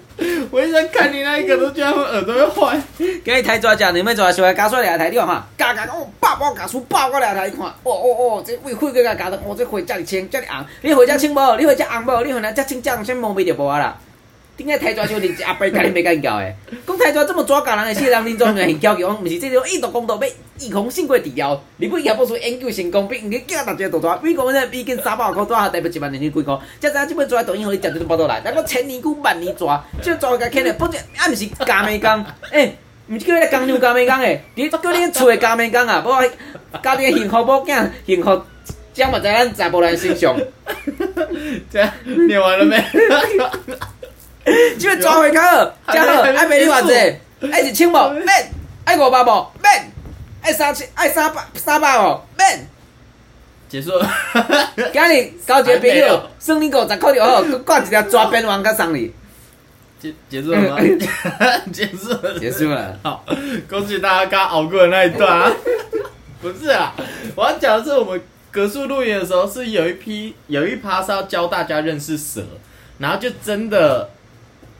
[0.51, 2.79] 我一直在看你那一个，都觉得他们耳朵要坏。
[2.97, 11.57] 今日台抓食，你要抓小孩加出两台，你看哈，加加哦，爆爆加出爆过来台，你看，哦哦哦，这胃血个加加的，哦，这血遮尔清，遮尔红，你血遮清无？
[11.57, 12.23] 你血遮红无？
[12.23, 13.97] 你血来遮清遮红，先摸袂着无啊啦。
[14.57, 16.55] 顶个台抓就你阿伯甲你袂干教诶，
[16.87, 20.27] 讲台抓这么抓教人诶，世人恁总很巧巧，毋是这种异度公道要
[20.59, 32.75] 异空性过治疗，日本也不出研究成功，比毋去叫大家大抓，美国呢比跟三百块抓下台北一万年去几箍，才知影即本抓抖音互你食这种报道来，咱讲千年久万年抓，这抓甲起来，不只啊毋是加美工，诶、
[33.07, 38.41] 毋是叫你工牛加美工诶，你叫你厝诶加美工啊，无家己幸福某囝幸福，
[38.91, 40.35] 将嘛在咱查甫人身上，
[41.71, 41.93] 这样
[42.27, 42.83] 念完了没？
[44.79, 48.51] 即个抓回较好，较好，爱卖你偌济，爱一千无免，
[48.85, 49.91] 爱五百无免，
[50.41, 52.67] 爱三千爱三百三百无免。
[53.67, 54.09] 结束了。
[54.93, 59.11] 今日交一个朋友有，算你五十块就好，佮挂一条抓边王甲送你。
[59.99, 60.77] 结结束了吗？
[61.73, 62.39] 结束了。
[62.39, 62.97] 结束了。
[63.03, 63.25] 好，
[63.69, 65.51] 恭喜大家刚熬过的那一段啊！
[66.41, 66.93] 不是啊，
[67.35, 72.41] 我要讲的是我们格数露营的时候，是有一批有一趴是要教大家认识蛇，
[72.99, 74.09] 然后就真的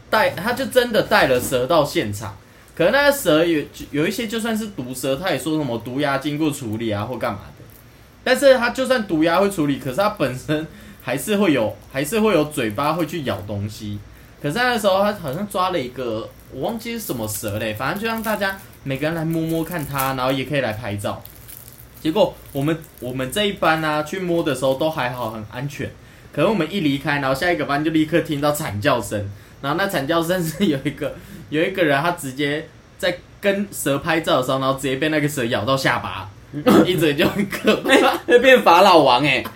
[0.10, 2.38] 带，他就真的带了蛇到现场。
[2.76, 7.64] 可能那个蛇有有一些就算是毒蛇，他也说什么毒牙经过处理啊或干嘛的。
[8.24, 10.68] 但是他就算毒牙会处理，可是他本身
[11.02, 13.98] 还是会有， 还是会有嘴巴会去咬东西。
[14.42, 21.24] 可是那时候他好像抓了一个，我忘记是什么蛇嘞，反正就让大家每个人来摸摸看它，然后也可以来拍照。
[22.00, 25.90] 结果我们我们这一班呢、去摸的时候都还好，很安全。
[26.32, 29.28] 可能我们一离开，然后下一个班就立刻听到惨叫声，
[29.62, 31.16] 然后那惨叫声是有一个
[31.50, 32.68] 有一个人他直接
[32.98, 36.30] 在跟蛇拍照的时候，然后直接被那个蛇咬到下巴，
[36.86, 38.18] 一嘴就很可怕。
[38.26, 39.44] 会变法老王哎、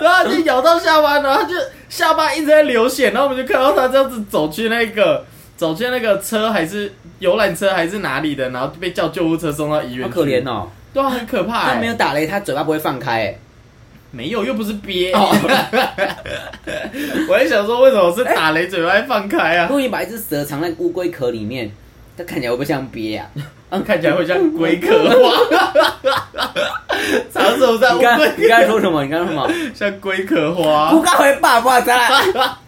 [0.00, 1.54] 然后，就咬到下巴，然后他就
[1.88, 5.24] 下巴一直在流血，然后我们就看到他这样子走去那个
[5.56, 10.08] 走去那个车还是游览车还是哪里的，然后就被叫救护车送到医院。
[10.08, 10.68] 好可怜，哦。
[10.92, 11.74] 对啊，很可怕、欸。
[11.74, 13.38] 他没有打雷，他嘴巴不会放开哎、
[14.10, 15.12] 没有，又不是憋。
[15.12, 15.30] 哦
[17.28, 19.72] 我还想说，为什么是打雷嘴巴会放开啊如？
[19.74, 21.70] 果你把一只蛇藏在乌龟壳里面，
[22.16, 23.26] 它看起来会不会像憋啊？
[23.86, 25.30] 看起来会像龟壳花，
[27.30, 29.04] 藏手在乌你刚你龟，刚才说什么？
[29.04, 29.48] 你刚才说什么？
[29.72, 31.00] 像龟壳花不。
[31.00, 31.96] 刚回爸爸在，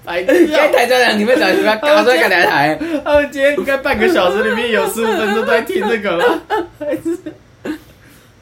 [0.05, 0.73] 白痴该啊！
[0.73, 1.75] 台这样，你们讲什么？
[1.83, 6.39] 刚说该来台，他们今天应该半个小时里面有十五分钟都在听这个了。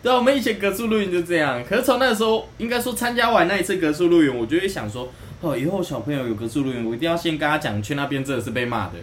[0.03, 8.95] 对啊，我们以前格数露营就这样，可是从那个时候，应该说参加完那一次格数露营，我就会想说，哦，以后小朋友有格数露营，我一定要先跟他讲，去那边真的是被骂的，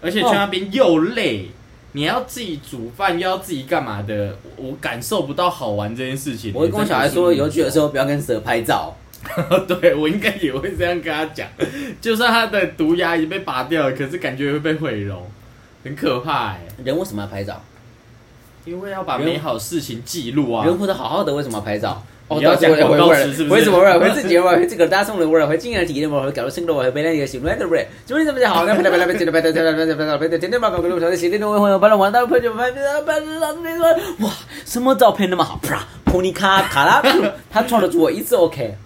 [0.00, 1.50] 而且去那边又累，
[1.92, 6.52] 你要自己煮饭，又要自己干嘛的，我感受不到好玩这件事情。
[6.56, 8.96] 我会跟我小孩说，以后去的时候不要跟蛇拍照。
[9.50, 11.46] 候，对我应该也会这样跟他讲，
[12.00, 15.30] 就算他的毒牙已经被拔掉了，可是感觉会被毁容，
[15.84, 17.62] 很可怕哎、人为什么要拍照？
[18.64, 20.64] 因为要把美好事情记录啊。
[20.64, 22.02] 人活得好好的，为什么要拍照？
[22.28, 23.54] 哦，要讲广告词是不是？
[23.54, 23.80] 为什么？
[23.80, 24.08] 为什么？
[24.10, 24.66] 自己为什么？
[24.66, 25.56] 这个大众的为什么？
[25.56, 26.30] 竟然体验为什么？
[26.30, 26.94] 搞了新的为什么？
[26.94, 27.90] 被那个新来的为什么？
[28.06, 34.30] 就是这么好，那拍了拍了拍了拍了拍了拍了拍了，天天把广告词写的那么好，拍了完蛋，拍就拍就拍就拍就拍就拍，哇，
[34.64, 35.58] 什么照片那么好？
[35.60, 37.02] 啪，普尼卡卡拉，
[37.50, 38.76] 他抓得住我一次 OK。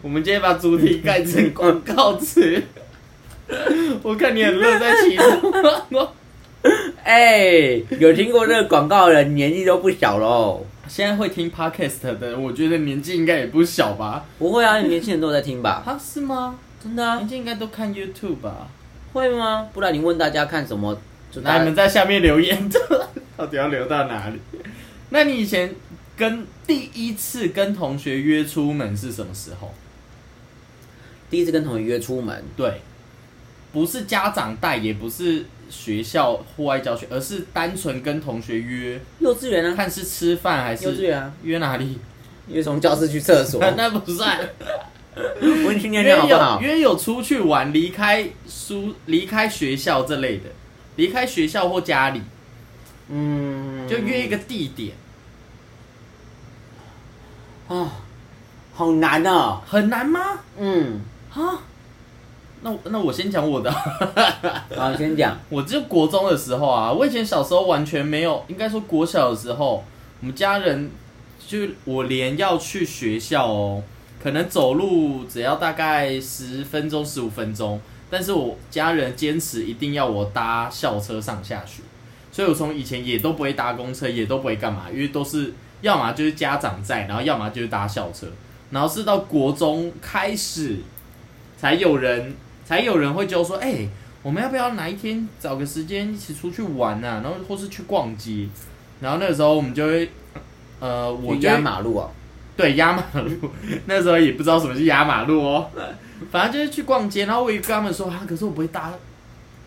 [0.00, 2.62] 我们今天把主题改成广告词，
[4.02, 5.52] 我看你很乐在其中。
[7.04, 10.64] 哎，有听过这个广告的人年纪都不小喽。
[10.88, 14.24] 现在会听 podcast 的，我觉得年纪应该也不小吧？
[14.38, 15.82] 不会啊，年轻人都在听吧？
[15.86, 16.58] 啊，是吗？
[16.82, 18.68] 真的啊年，纪应该都看 YouTube 吧？
[19.12, 19.68] 会吗？
[19.72, 20.98] 不然你问大家看什么？
[21.30, 22.68] 就那你们在下面留言，
[23.36, 24.38] 到底要留到哪里？
[25.10, 25.74] 那你以前
[26.16, 29.72] 跟第一次跟同学约出门是什么时候？
[31.30, 32.80] 第一次跟同学约出门，对，
[33.72, 41.98] 不是家长带，也不是学校户外教学，而是单纯跟同学约，幼稚园啊，看是吃饭还是幼稚园啊，约哪里？
[42.48, 44.38] 约从教室去厕所， 那不算。
[45.40, 46.66] 温馨念约念好不好有？
[46.66, 50.50] 约有出去玩，离开书、离开学校这类的，
[50.96, 52.20] 离开学校或家里，
[53.08, 54.96] 嗯，就约一个地点，
[57.68, 57.92] 啊，
[58.72, 59.60] 好难哦。
[59.66, 60.40] 很难吗？
[60.58, 61.00] 嗯，
[61.32, 61.62] 啊？
[62.64, 63.70] 那那我先讲我的，
[64.74, 65.38] 好，你先讲。
[65.50, 69.84] 我就国中的时候啊，我以前小时候完全没有，应该说国小的时候，
[70.20, 70.90] 我们家人
[71.46, 73.82] 就我连要去学校哦，
[74.22, 81.82] 可能走路只要大概十分钟、十五分钟，但是我家人坚持一定要我搭校车上下学，
[82.32, 88.26] 所以我从以前也都不会搭公车，也都不会干嘛，因为都是要么就是家长在，然后要么就是搭校车，
[88.70, 90.78] 然后是到国中开始
[91.58, 93.86] 才有人才有人会就说，哎、
[94.22, 97.20] 我们要不要哪一天找个时间一起出去玩啊？
[97.22, 98.48] 然后或是去逛街，
[99.00, 100.10] 然后那个时候我们就会，
[100.80, 102.08] 呃，我去压马路啊。
[102.56, 103.50] 对压马路，
[103.86, 105.68] 那时候也不知道什么是压马路哦，
[106.30, 108.92] 反正就是去逛街，然后我也跟他们说啊，可是我不会搭，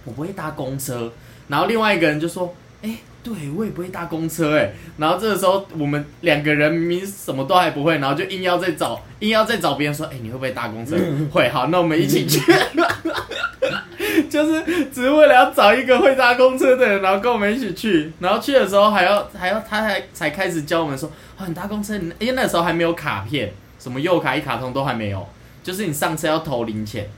[0.05, 1.11] 我不会搭公车，
[1.49, 2.95] 然后另外一个人就说，哎、
[3.27, 10.95] 对我也不会搭公车哎，然后这个时候我们两个人明明什么都还不会，然后就硬要再找硬要再找别人说，哎、你会不会搭公车？
[11.31, 12.39] 会，好，那我们一起去。
[14.29, 25.27] 就是只是为了要找一个会搭公车的人，然后跟我们一起去，然后去的时候还要还要他还才开始教我们说，啊，你搭公车，你因为那时候还没有卡片，什么右卡一卡通都还没有，
[25.63, 27.09] 就是你上车要投零钱，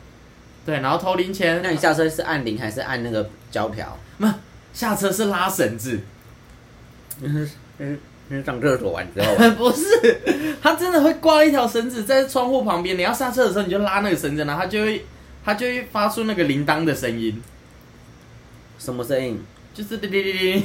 [0.65, 3.97] 对，然后投零钱，那你下车是按零还是按那个胶条？
[4.73, 5.99] 下车是拉绳子，
[7.21, 15.05] 嗯，嗯上厕所完之后， 不是，他真的会挂一条绳子在窗户旁边，你要下车的时候你就拉那个绳子，然后它就会
[15.43, 17.41] 它就会发出那个铃铛的声音，
[18.77, 19.43] 什么声音？
[19.73, 20.63] 就是叮叮叮叮。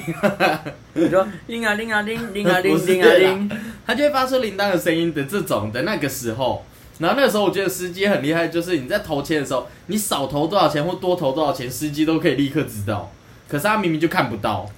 [0.95, 3.51] 你说铃啊铃啊铃，铃啊铃， 不是铃啊铃。
[3.87, 6.65] 它就会发出铃铛的声音的这种的那个时候，
[6.99, 13.13] 然后那个时候我觉得司机很厉害，就是你在投钱的时候，你少投多少钱或多投多少钱，司机都可以立刻知道。
[13.49, 14.69] 可是他明明就看不到，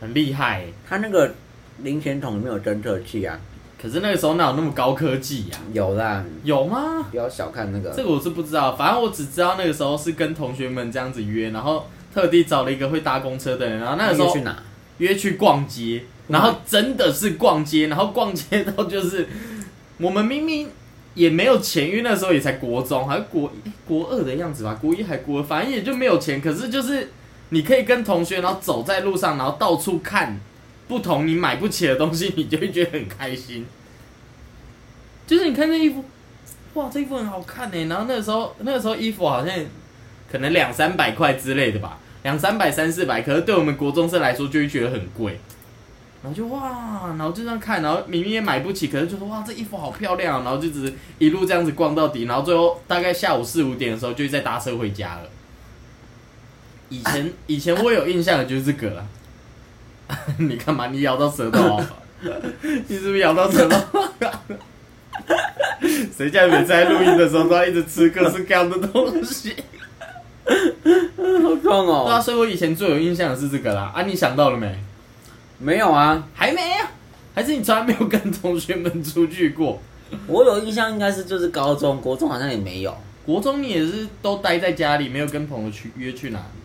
[0.00, 0.72] 很厉害欸。
[0.88, 1.34] 它那个
[1.78, 3.38] 零钱筒里面有侦测器啊，
[3.80, 7.06] 可是那个时候哪有那么高科技呀、有啦，有吗？
[7.10, 7.90] 不要小看那个。
[7.90, 14.62] 这个我是不知道，反正我只知道那个时候是跟同学们这样子约，然后特地找了一个会搭公车的人，然后那个时候去哪？
[14.98, 19.26] 约去逛街，然后真的是逛街，然后逛街到就是
[19.96, 20.68] 我们明明
[21.14, 26.38] 也没有钱，因为那时候也才国中，还是国诶国二的样子吧，国一还国二，反正也就没有钱。
[26.38, 27.10] 可是就是
[27.50, 30.40] 你可以跟同学，然后走在路上，然后到处看
[30.88, 33.66] 不同你买不起的东西，你就会觉得很开心。
[35.26, 36.04] 就是你看这衣服，
[36.74, 37.84] 哇，这衣服很好看呢。
[37.86, 39.54] 然后那个时候，那个时候衣服好像
[40.30, 45.38] 可能两三百块之类的吧，两三百、三四百，可是对我们国中生来说就会觉得很贵。
[46.22, 55.30] 然后就哇，然后就这样看，然后明明也买不起，可是就说哇，这衣服好漂亮、然后就只一路这样子逛到底，然后最后大概下午四五点的时候就再搭车回家了。
[56.90, 59.06] 以前以前我有印象的就是这个了。
[60.38, 60.88] 你干嘛？
[60.88, 61.86] 你咬到舌头哦？
[62.88, 64.04] 你是不是咬到舌头？
[66.16, 69.54] 谁叫你每次在录音的时候都要一直吃各式各样的东西？
[70.44, 72.20] 好痛哦对啊，哦！
[72.20, 73.92] 所以我以前最有印象的是这个啦。
[73.94, 74.76] 啊，你想到了没？
[75.58, 76.90] 没有啊，还没啊？
[77.34, 79.80] 还是你从来没有跟同学们出去过？
[80.26, 86.59] 我有印象应该是就是高中，国中好像也没有，国中你也是都待在家里，没有跟朋友去约去哪里？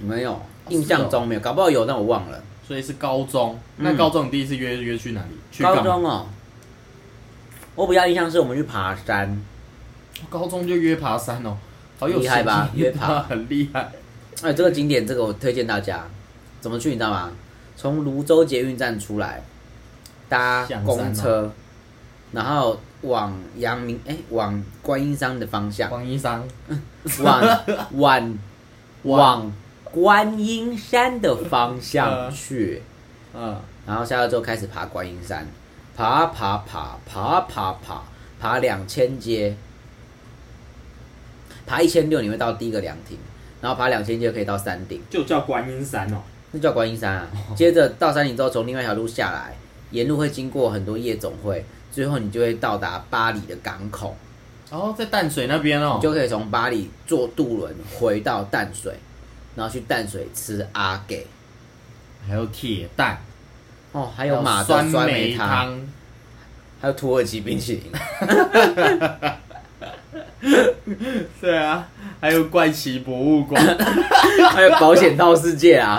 [0.00, 2.42] 没有，印象中没有，搞不好有，但我忘了。
[2.66, 3.58] 所以是高中。
[3.76, 3.84] 嗯。
[3.84, 5.36] 那高中你第一次约约去哪里？
[5.50, 5.82] 去干嘛？
[5.82, 6.26] 高中哦，
[7.74, 9.42] 我比较印象是我们去爬山，
[10.30, 11.56] 高中就约爬山哦，
[11.98, 12.70] 好有厉害吧？
[12.74, 13.20] 约爬。
[13.28, 13.92] 很厉害。
[14.42, 16.04] 哎，这个景点这个我推荐大家，
[16.60, 17.30] 怎么去你知道吗？
[17.76, 19.42] 从泸州捷运站出来，
[20.28, 21.52] 搭象山公车，
[22.32, 26.42] 然后往阳明哎往观音山的方向，观音山，
[27.20, 27.60] 往
[27.92, 28.38] 往
[29.02, 29.52] 往
[29.92, 32.82] 观音山的方向去，
[33.34, 35.46] 嗯，然后下来之后开始爬观音山，
[35.94, 38.02] 爬爬爬爬爬爬
[38.40, 39.54] 爬两千阶，
[41.66, 43.18] 爬一千六你会到第一个凉亭，
[43.60, 46.22] 然后爬两千阶可以到山顶，就叫观音山哦。
[46.52, 47.28] 那叫观音山啊。
[47.54, 49.54] 接着到山顶之后，从另外一条路下来，
[49.90, 54.16] 沿路会经过很多夜总会，最后你就会到达巴黎的港口。
[54.70, 55.96] 哦在淡水那边哦。
[55.96, 58.94] 你，就可以从巴黎坐渡轮回到淡水，
[59.54, 61.26] 然后去淡水吃阿给
[62.26, 63.20] 还有铁蛋，
[63.92, 65.80] 哦，还有马的酸酸梅梅汤，汤，
[66.80, 67.92] 还有土耳其冰淇淋，
[71.40, 71.86] 对啊，
[72.20, 73.60] 还有怪奇博物馆，
[74.50, 75.98] 还有保险套世界啊，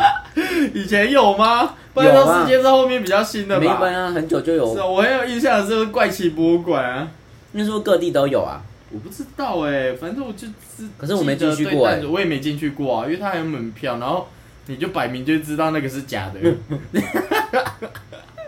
[0.74, 1.76] 以前有吗？
[1.94, 3.62] 怪有啊盗世界是后面比较新的吧？
[3.62, 7.08] 没分啊，很久就有是，啊，我很有印象的是怪奇博物馆啊。
[7.52, 8.62] 那时候各地都有啊。
[8.94, 10.88] 我不知道哎、反正我就知。
[10.98, 14.28] 可是我没进去过我也没进去过啊，因为它还有门票，然后
[14.68, 16.40] 你就摆明就知道那个是假的，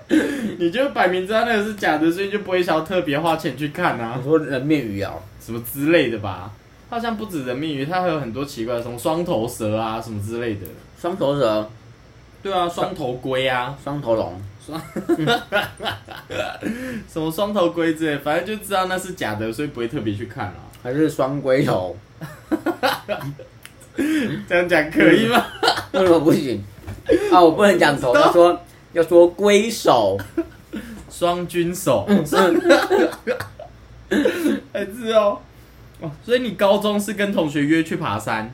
[0.59, 6.51] 你就摆明知道那个是假的，所以就不会想要特别花钱去看啊你，说人面鱼啊，什么之类的吧。
[6.87, 10.67] 它好像不止人面鱼，它还有很多奇怪的，什么双头蛇啊，什么之类的。
[11.01, 11.67] 双头蛇、
[12.43, 14.39] 对啊，双头龟啊，双头龙，
[17.11, 20.55] 什么双头龟之类，反正就知道那是假的，所以不会特别去看啊。
[20.81, 21.95] 还是双龟头？
[24.47, 25.45] 这样讲可以吗？
[25.93, 26.63] 为什么不行？
[27.31, 28.59] 啊，我不能讲头，要说
[28.93, 30.17] 要说龟手，
[31.09, 32.35] 双军手，是
[35.11, 35.39] 哦。
[36.01, 38.53] 哦，所以你高中是跟同学约去爬山，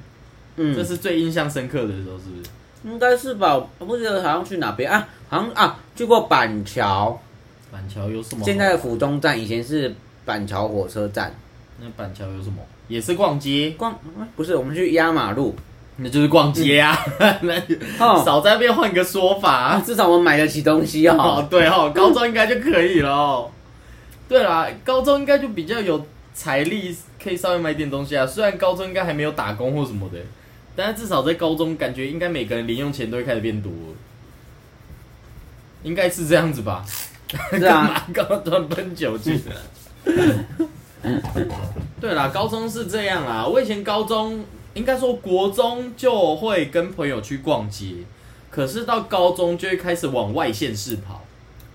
[0.58, 2.44] 嗯这，是最印象深刻的时候，是不是？
[2.84, 3.56] 应该是吧？
[3.80, 5.08] 我不记得好像去哪边啊？
[5.28, 7.20] 好像啊，去过板桥，
[7.72, 8.44] 板桥有什么？
[8.44, 9.94] 现在的府中站以前是
[10.26, 11.34] 板桥火车站。
[11.80, 12.58] 那板桥有什么？
[12.88, 15.56] 也是逛街，逛啊不是，我们去压马路，
[15.98, 16.98] 那就是逛街啊。
[17.42, 19.80] 那就哦，少在那边换个说法。
[19.80, 23.50] 至少我们买得起东西哦哦。，对哦，高中应该就可以了哦。
[24.28, 28.28] 对啦，高中应该就比较有财力，可以稍微买点东西啊。
[28.28, 30.20] 虽然高中应该还没有打工或什么的，
[30.76, 33.96] 但是至少在高中，感觉应该每个人零用钱都会开始变多了，
[35.84, 36.86] 应该是这样子吧？
[37.52, 39.42] 是啊，干嘛高中喷酒精？
[42.00, 43.46] 对啦，高中是这样啦。
[43.46, 47.96] 我以前高中应该说国中就会跟朋友去逛街，
[48.50, 51.22] 可是到高中就会开始往外县市跑。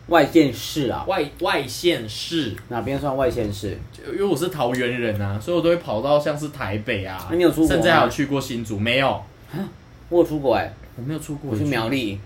[0.08, 3.76] 外县市啊，外外县市，哪边算外县市？
[3.92, 7.26] 就因为我是桃园人啊，所以我都会跑到像是台北啊。
[7.28, 8.78] 那你有出国吗甚至还有去过新竹？
[8.78, 9.20] 没有，
[10.08, 11.50] 我有出国哎，我没有出过。
[11.52, 12.18] 我去苗栗。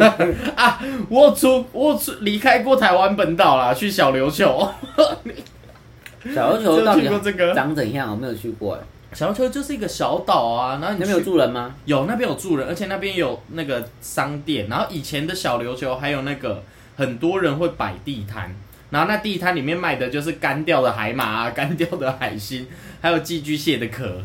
[0.56, 4.68] 啊，我有出我有出离开过台湾本岛啦，去小琉球。
[6.34, 7.06] 小琉球 到底
[7.54, 8.10] 长怎样？
[8.10, 8.80] 我没有去过哎。
[9.12, 11.74] 小琉球就是一个小岛啊，然后你那边有住人吗？
[11.84, 16.64] 有那边有住人，而且那边有那个商店，然后以前的小琉球还有那个
[16.96, 18.52] 很多人会摆地摊，
[18.90, 22.66] 然后那地摊里面卖的就是干掉的海马啊、干掉的海星，
[23.00, 24.20] 还有寄居蟹的壳。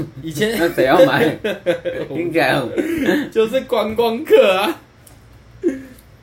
[0.22, 1.24] 以前那谁要买？
[2.08, 4.80] 听起来很就是观光客啊，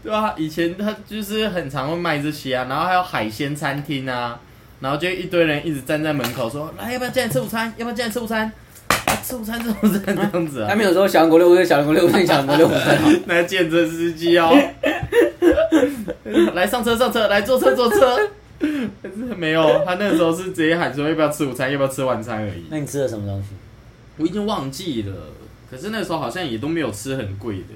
[0.04, 4.40] 对啊，以前他就是很常会卖这些啊，然后还有海鲜餐厅啊，
[4.80, 7.74] 然后就一堆人一直站在门口说：“来，要不要进来吃午餐？
[7.78, 8.52] 要不要进来吃午餐？
[9.06, 10.68] 啊、吃午餐，吃午餐，这样子啊。
[10.70, 12.80] 他们有时候小人国六分，小人国六分，小人国六分。
[13.26, 14.56] 那见车司机哦，
[16.54, 18.20] 来上车上车，来坐车坐车。
[19.38, 22.66] 没有，他那时候是直接喊说要不要吃午餐，要不要吃晚餐而已。
[22.70, 23.50] 那你吃了什么东西？
[24.18, 25.14] 我已经忘记了，
[25.72, 27.76] 可是那时候好像也都没有吃很贵的。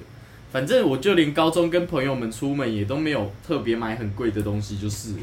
[0.52, 5.20] 反正我就连高中跟朋友们出门也都没有特别买很贵的东西，就是了。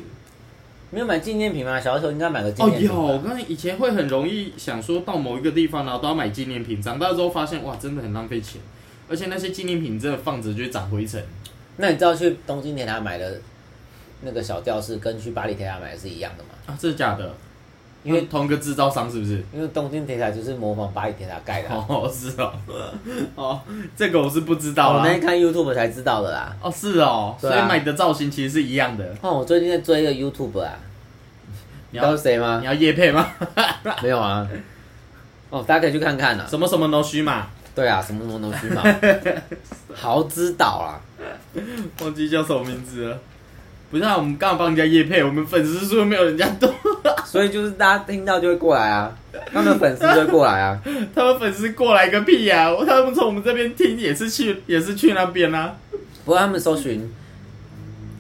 [0.91, 1.81] 没有买纪念品吗？
[1.81, 2.95] 小的时候应该买个纪哦，念品吧。
[2.97, 6.83] 有，我刚才以前会很容易想说到某一个地方，然后都要买纪念品。
[6.83, 8.61] 长大之后发现，哇，真的很浪费钱，
[9.09, 11.23] 而且那些纪念品真的放着就会长灰尘。
[11.77, 13.41] 那你知道去东京铁塔买的
[14.23, 16.51] 那个小吊饰，跟去巴黎铁塔买的是一样的嘛？
[16.67, 17.33] 啊，这是假的？
[18.03, 19.45] 因为同一个制造商是不是？
[19.53, 21.85] 因为东京铁塔就是模仿巴黎铁塔盖的啊。
[21.87, 22.53] 哦，是哦，
[23.35, 23.61] 哦，
[23.95, 25.11] 这个我是不知道啦我那。
[25.11, 26.57] 天看 YouTube 才知道的啦。
[26.63, 29.15] 哦，是哦，啊所以买的造型其实是一样的。
[29.21, 30.73] 哦，我最近在追一个 YouTube 啊，
[31.93, 32.67] 你要你知道谁吗你？
[32.67, 33.31] 要叶配吗？
[34.03, 34.49] 没有啊。
[35.51, 36.47] 哦，大家可以去看看啊。
[36.49, 37.49] 什么什么 no 须嘛？
[37.75, 38.83] 对啊，什么什么东西嘛，
[39.95, 41.01] 豪之岛啊。
[42.01, 43.19] 忘记叫什么名字了。
[43.91, 46.73] 不是啊，我们刚好帮人家夜配，我们粉丝数没有人家多，
[47.27, 49.13] 所以就是大家听到就会过来啊，
[49.53, 50.81] 他们粉丝就会过来啊。
[51.13, 55.75] 他们粉丝过来个屁呀、他们从我们这边听也是去也是去那边啊。
[56.25, 57.13] 不过他们搜寻，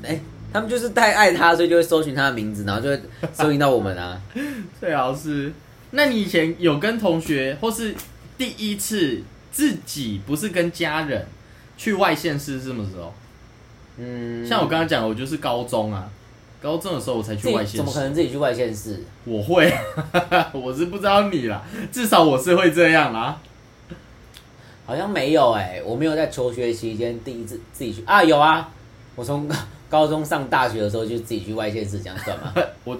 [0.02, 0.20] 哎、
[0.52, 3.00] 他们就是太爱他，所以就会搜寻他的名字，然后就会
[3.32, 4.20] 搜寻到我们啊。
[4.80, 5.52] 最好是，
[5.92, 7.94] 那你以前有跟同学或是
[8.36, 11.24] 第一次自己不是跟家人
[11.76, 13.14] 去外县市是什么时候？
[14.01, 16.09] 嗯，像我刚刚讲，我就是高中啊，
[16.62, 17.76] 高中的时候我才去外县市。
[17.76, 19.05] 怎么可能自己去外县市？
[19.24, 19.70] 我会，
[20.53, 23.38] 我是不知道你啦，至少我是会这样啦。
[24.86, 28.68] 好像没有哎、我没有在求学期间第一次自己去啊，有啊，
[29.14, 29.48] 我从
[29.88, 32.53] 高中上大学的时候就自己去外县市，这样算吗？
[32.84, 32.98] 我，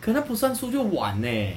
[0.00, 1.52] 可那不算出去玩呢、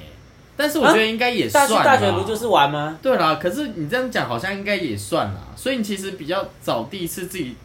[0.57, 2.97] 但是我觉得应该也大算大学不就是玩吗？
[3.01, 5.41] 对啦，可是你这样讲好像应该也算啦。
[5.55, 7.55] 所以你其实比较早第一次自己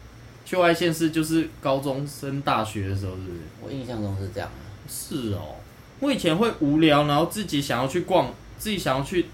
[0.47, 3.39] 去外县市，就是高中升大学的时候，是不是？
[3.61, 4.63] 我印象中是这样啊。
[4.87, 5.55] 是哦，
[5.99, 9.25] 我以前会无聊，然后自己想要去逛，自己想要去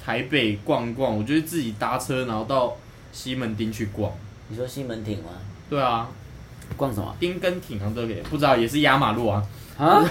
[0.00, 2.76] 台北逛一逛，我就会自己搭车，然后到
[3.12, 4.12] 西门町去逛。
[4.46, 5.30] 你说西门町吗？
[5.68, 6.08] 对啊，
[6.76, 9.44] 逛什么丁跟町啊都可以，不知道也是压马路啊，
[9.76, 10.04] 啊？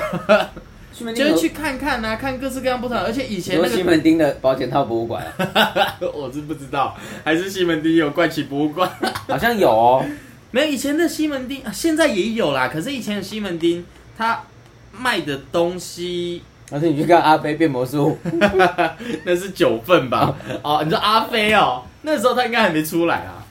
[0.92, 2.98] 西门町就是去看看啊，看各式各样不同。
[2.98, 8.92] 而且以前那个西门町的保险套博物馆啊， 我是不知道，还是西门町有怪奇博物馆？
[9.30, 10.06] 好像有哦。
[10.52, 12.68] 没有，以前的西门町、啊、现在也有啦。
[12.68, 13.84] 可是以前的西门町，
[14.18, 14.44] 他
[14.92, 16.42] 卖的东西
[16.72, 18.18] 而且你去看阿飞变魔术，
[19.26, 20.36] 那是九份吧？
[20.64, 23.46] 哦，你说阿飞哦，那时候他应该还没出来啊。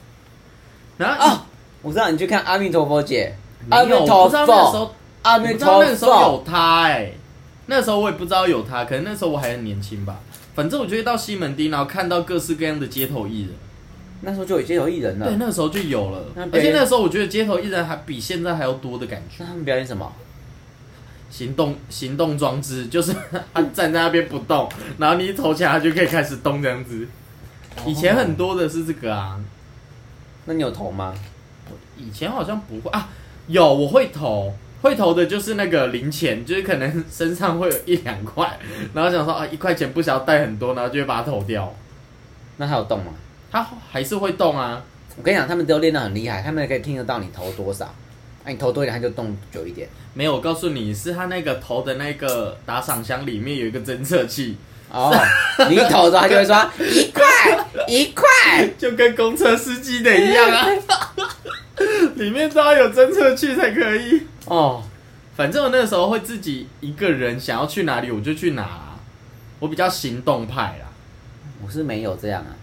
[0.97, 1.41] 然后哦
[1.81, 3.33] 我知道你去看阿弥陀佛姐，
[3.69, 6.21] 阿弥陀不知道那个时佛，候，阿弥陀那个时候佛。
[6.21, 7.11] 有他哎、
[7.67, 10.19] 那时候我也不知道有他，可能那时候我还很年轻吧。
[10.55, 13.51] 反正我就会到西门町，然后看到各式各样的街头艺人。
[14.21, 15.27] 那时候就有街头艺人了。
[15.27, 19.45] 对，那个时候就有了，而且那个时候我觉得街头艺人还比现在还要多的感觉那。
[19.45, 20.11] 他们表演什么？
[21.29, 23.13] 行动行动装置就是
[23.53, 24.67] 他站在那边不动，
[24.97, 27.07] 然后你一投起来，他就可以开始动这样子。
[27.85, 29.39] 以前很多的是这个啊，
[30.45, 31.13] 那你有投吗？
[31.95, 33.09] 以前好像不会啊，
[33.47, 34.51] 有我会投，
[34.81, 38.57] 会投的就是那个零钱，就是可能身上会有一两块，
[38.93, 41.73] 然后想说啊一块钱不想要带很多，然后就会把它投掉。
[42.57, 43.11] 那还有动吗？
[43.51, 44.81] 它还是会动啊，
[45.17, 47.93] 我跟你讲，他们都练得很厉害，他们可以听得到你投多少。
[48.45, 49.87] 那、你投多一点，他就动久一点。
[50.13, 54.57] 没有，我告诉你是他那个投的那个打赏箱里面有一个侦测器，
[54.91, 55.13] 哦，
[55.69, 57.25] 你一投的时候，他就会说一块
[57.87, 58.25] 一块。
[58.77, 60.67] 就跟公车司机的一样啊，
[62.15, 64.21] 里面都要有侦测器才可以。
[64.45, 64.83] 哦，
[65.35, 68.99] 反正我那个时候会自己一个人想要去哪里我就去哪啦，
[69.59, 70.87] 我比较行动派啦。
[71.63, 72.55] 我是没有这样啊。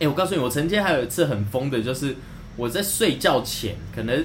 [0.00, 2.16] 哎、我告诉你，我曾经还有一次很疯的，就是
[2.56, 4.24] 我在睡觉前，可能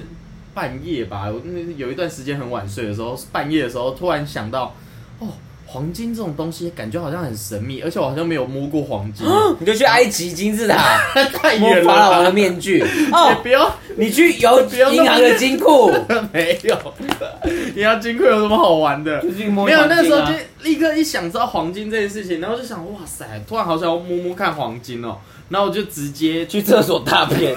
[0.54, 4.74] 半夜吧，我那有一段时间很晚睡的时候，半夜的时候突然想到，
[5.18, 5.28] 哦，
[5.66, 9.26] 黄金这种东西感觉好像很神秘，而且我好像没有摸过黄金，
[9.58, 10.98] 你就去埃及金字塔
[11.34, 11.94] 太摸远了吧。
[11.94, 15.92] 法老王的面具 也哦，不要你去游不要那么银行的金库，
[16.32, 16.94] 没有，
[17.74, 19.22] 你要金库有什么好玩的？
[19.22, 25.18] 没有，那时候就立刻一想知道黄金这件事情，然后就想，哇塞，突然好想要摸摸看黄金哦，
[25.48, 27.54] 然后我就直接去厕所大便。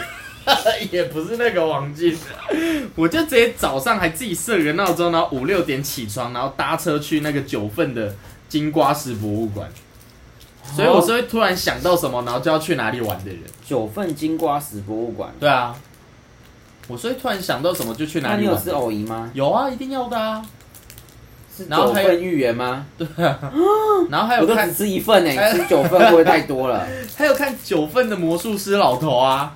[0.91, 2.17] 也不是那个黄金，
[2.95, 8.15] 我就直接早上还自己设个闹钟，然后五六点起床，然后搭车去那个九份的
[8.47, 9.69] 金瓜石博物馆。
[10.75, 13.41] 所以我是会突然想到什么，然后就要去哪里玩的人。
[13.63, 15.75] 九份金瓜石博物馆，对啊，
[16.87, 18.45] 我是会突然想到什么就去哪里玩。
[18.45, 19.29] 那你有吃藕姨吗？
[19.35, 20.43] 有啊，一定要的啊。
[21.63, 22.85] 是然后还有九份芋圆吗？
[22.97, 23.39] 对啊
[24.09, 26.87] 然后还有看我都只吃一份呢，你吃九份会不会太多了？
[27.17, 29.55] 还有看九份的魔术师老头啊。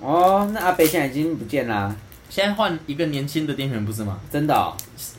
[0.00, 1.94] 哦，那阿北现在已经不见啦，
[2.28, 4.18] 现在换一个年轻的店员不是吗？
[4.30, 4.74] 真的哦，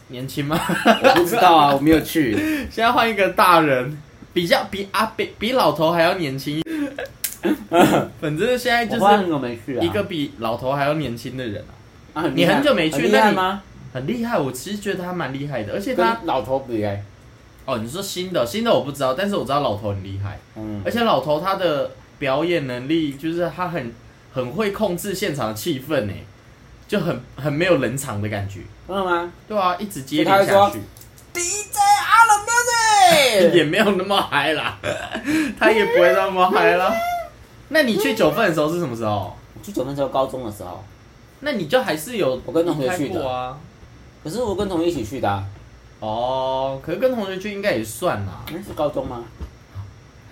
[0.10, 0.60] 年轻吗？
[0.86, 2.34] 我不知道啊， 我没有去。
[2.70, 3.98] 现在换一个大人，
[4.34, 6.62] 比较比阿北比老头还要年轻。
[8.22, 9.84] 反正现在就是有没去啊？
[9.84, 11.64] 一个比老头还要年轻的人
[12.14, 13.62] 啊，啊，你很久没去那你吗？
[13.94, 14.38] 很厉害。
[14.38, 17.04] 我其实觉得他蛮厉害的，而且他跟老头比哎，
[17.66, 23.94] 哦，你说新的新的我不知道，但是我知道老头很厉害，嗯，而且老头他的表演能力就是他很
[24.34, 26.14] 很会控制现场的气氛呢，
[26.88, 28.62] 就很很没有冷场的感觉。
[28.88, 29.32] 真的吗？
[29.48, 30.80] 对啊，一直接连下去。
[31.34, 34.78] DJ 阿伦 music， 也没有那么嗨啦，
[35.58, 36.94] 他也不会那么嗨啦。
[37.70, 39.36] 那你去九份的时候是什么时候？
[39.58, 40.84] 我去九份时候高中的时候，
[41.40, 43.58] 那你就还是有我跟同学去的啊。
[44.24, 45.46] 可是我跟同学一起去的啊，
[46.00, 49.24] 哦，可是跟同学去应该也算啦，那是高中吗？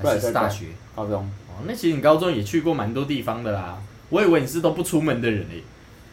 [0.02, 0.68] 还是是大学？
[0.96, 3.78] 高中哦，那其实你高中也去过蛮多地方的啦。
[4.10, 5.64] 我以为你是都不出门的人诶、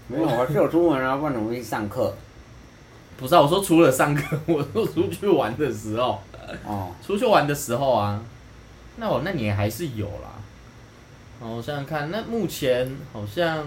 [0.07, 2.15] 没有，我是有出门啊，不然怎么会去上课？
[3.17, 6.21] 不是、啊，我说除了上课， 我说出去玩的时候，
[6.65, 8.23] 哦，出去玩的时候啊，
[8.97, 10.39] 那我那你还是有啦。
[11.41, 13.67] 哦，我想想看，那目前好像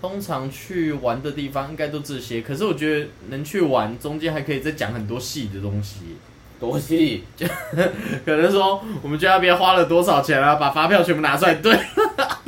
[0.00, 6.16] 通常去玩的地方应该都这些，可是我觉得能去玩，中间还可以再讲很多细的东西。
[6.58, 11.74] 多细， 可能说我们去那边花了多少钱啊，把发票全部拿出来对，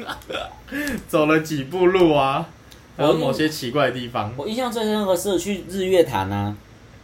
[1.08, 2.46] 走了几步路啊，
[2.94, 4.30] 还有某些奇怪的地方。
[4.36, 6.54] 我印象最深刻是去日月潭啊，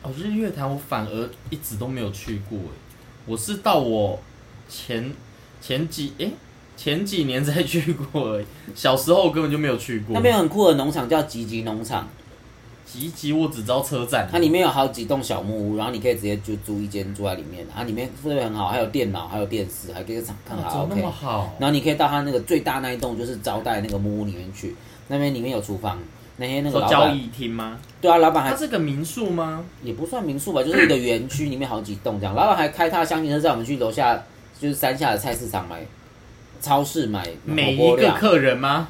[0.02, 2.64] 哦，日月潭我反而一直都没有去过诶，
[3.24, 4.20] 我是到我
[4.68, 5.10] 前
[5.62, 6.32] 前几诶、
[6.78, 10.14] 前几年才去过而已，小时候根本就没有去过。
[10.14, 12.08] 那边有很酷的农场叫吉吉农场，
[12.86, 21.02] 吉吉我只知道车站，它里面有好几栋小木屋，然后你可以直接就租一间住在里面，它里面设备很好，还有电脑，还有电视，还可以看哦好怎么那 OK。
[21.02, 21.52] 么好？
[21.58, 24.76] 然后你可以到它那个最大那一栋，就是招待那个木屋里面去，
[25.08, 25.98] 那边里面有厨房，
[26.36, 27.76] 那些那个交易厅吗？
[28.00, 29.64] 对啊，老板还它是个民宿吗？
[29.82, 34.22] 也不算民宿吧， 就是一个园区里面好几栋这样，老板还开他的厢型车载我们去楼下，
[34.60, 35.84] 就是山下的菜市场买，
[36.60, 38.88] 超市买每一个客人吗？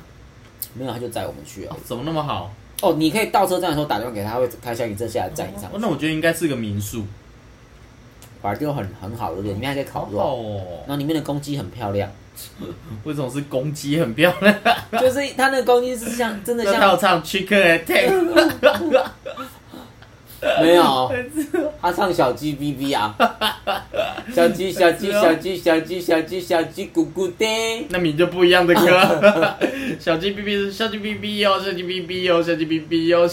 [0.74, 1.80] 没有他就载我们去啊哦。
[1.84, 2.52] 怎么那么好？
[2.82, 7.04] 哦，你可以到车站的时候打电话给他，他会开厢型车下来载你上哦，那我觉得应该是个民宿，
[8.40, 9.52] 反正就很很好，对不对？
[9.54, 10.60] 里面还可以烤好肉，哦。
[10.86, 12.08] 然后里面的公鸡很漂亮，
[13.02, 14.54] 为什么是公鸡很漂亮？
[15.00, 18.10] 就是它那个公鸡是像真的那他像有唱 Chicken Attack，
[20.62, 21.12] 没有，
[21.82, 23.12] 他唱小鸡哔哔啊，
[24.32, 29.56] 小鸡小鸡小鸡小鸡小鸡小鸡咕咕的，那名就不一样的歌。
[29.98, 33.28] 小鸡哔哔是小鸡哔哔哟，小鸡哔哔哟，小鸡哔哔哟。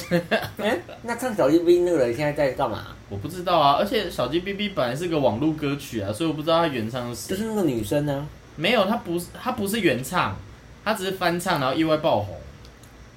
[0.57, 2.87] 哎，那唱小鸡哔哔那个人现在在干嘛？
[3.09, 7.35] 我不知道啊，而且小鸡哔哔本来是个网络歌曲啊，所以我不知道他原唱是谁。
[7.35, 8.27] 就是那个女生呢？
[8.55, 10.35] 没有，她不是，她不是原唱，
[10.83, 12.35] 她只是翻唱，然后意外爆红。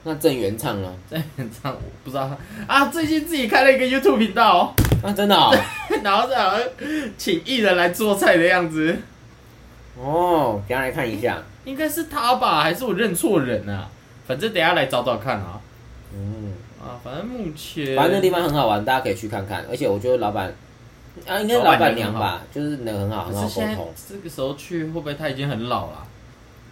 [0.09, 0.91] 那郑元畅呢？
[1.07, 2.27] 在原唱我不知道
[2.67, 4.75] 他啊，最近自己开了一个 YouTube 频道、哦，
[5.07, 5.55] 啊，真的哦，
[6.03, 6.61] 然后好像
[7.19, 8.97] 请艺人来做菜的样子，
[10.01, 11.43] 哦，等一下来看一下。
[11.67, 12.63] 应该是他吧？
[12.63, 13.87] 还是我认错人啊？
[14.27, 15.61] 反正等一下来找找看啊。
[16.15, 19.63] 嗯，啊，反正目前反正那地方很好玩，大家可以去看看。
[19.71, 20.51] 而且我觉得老板
[21.27, 23.93] 啊，应该老板娘吧，就是人很好，很好沟通。
[24.09, 26.07] 这个时候去，会不会他已经很老了？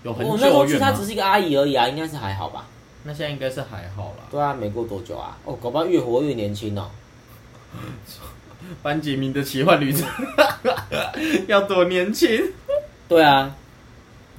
[0.03, 1.05] 有很久我那时候去，久远吗她只？
[1.05, 2.65] 是一个阿姨而已啊，应该是还好吧？
[3.07, 4.25] 那现在应该是还好啦。
[4.31, 5.39] 对啊，没过多久啊。
[5.45, 6.91] 哦，搞不好越活越年轻哦。
[8.83, 10.09] 班杰明的奇幻旅程
[11.47, 12.29] 要多年轻？
[13.07, 13.55] 对啊，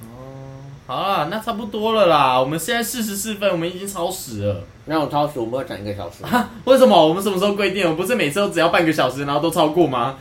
[0.02, 2.38] 哦，好啦，那差不多了啦。
[2.38, 4.62] 我们现在四十四分，我们已经超时了。
[4.84, 6.22] 那我超时，我们要讲一个小时。
[6.24, 6.50] 啊？
[6.64, 7.08] 为什么？
[7.08, 7.88] 我们什么时候规定？
[7.88, 10.18] 我不是每次都只要半个小时，然后都超过吗？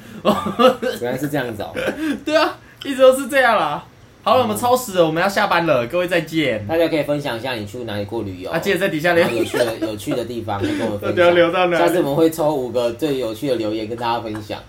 [1.02, 1.74] 原来是这样子哦。
[2.24, 3.84] 对啊，一直都是这样啦。
[4.28, 6.68] 好了，我们超时了，我们要下班了，各位再见。
[6.68, 11.54] 大家可以分享一下你去哪里过旅游，啊，记得在底下留然后有趣的有趣的地方可以 跟我们分到底要留享。
[11.54, 12.04] 到哪下次我？
[12.04, 14.62] 们会抽五个最有趣的留言跟大家分享。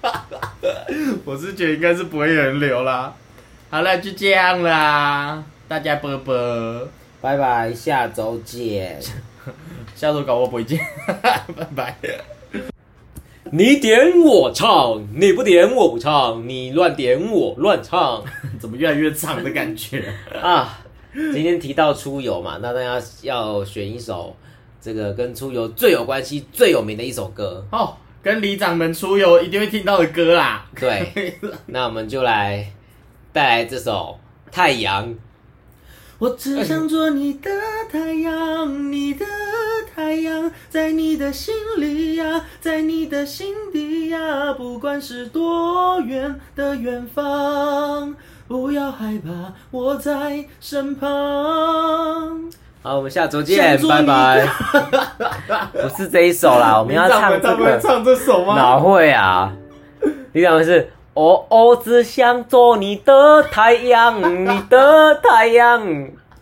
[1.26, 3.12] 我是觉得应该是不会有人留啦。
[3.68, 6.86] 好了，就这样啦，大家啵啵，
[7.20, 9.00] 拜拜，下周见。
[9.96, 12.38] 下周搞我不会见，拜拜。
[13.53, 18.22] 你点我唱，你不点我不唱，你乱点我乱唱
[18.61, 20.05] 怎么越来越长的感觉？
[20.40, 20.78] 啊！
[21.14, 24.36] 今天提到出游嘛，那大家要选一首
[24.80, 27.66] 这个跟出游最有关系、最有名的一首歌。
[27.72, 30.66] 哦，跟里长们出游一定会听到的歌啦。
[30.78, 31.34] 对，
[31.66, 32.70] 那我们就来
[33.32, 34.18] 带来这首
[34.53, 35.09] 《太阳》。
[36.21, 37.49] 我只想做你的
[37.93, 39.25] 太阳，你的
[39.95, 48.16] 太阳，在你的心里呀，在你的心底呀，不管是多远的远方，
[48.49, 51.09] 不要害怕，我在身旁。
[52.83, 54.45] 好，我们下周见，拜拜。
[55.73, 57.79] 不是这一首啦，我们要唱这个。
[57.79, 58.57] 唱这首吗？
[58.57, 59.53] 哪会啊？
[60.33, 65.83] 李长是我我只想做你的太阳，你的太阳。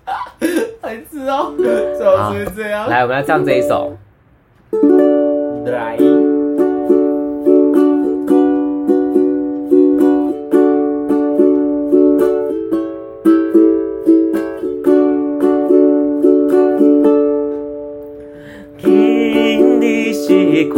[0.83, 2.87] 还知道，最好是这样。
[2.87, 3.97] 来，我们来唱这一首。
[5.65, 5.97] 来，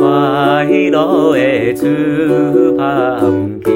[0.09, 1.85] 快乐的出
[2.79, 3.21] 发
[3.63, 3.69] 期，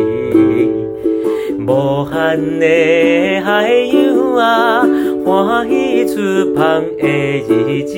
[1.66, 2.64] 无限的
[3.44, 4.40] 海洋啊，
[5.26, 7.06] 欢喜出发的
[7.46, 7.92] 日子，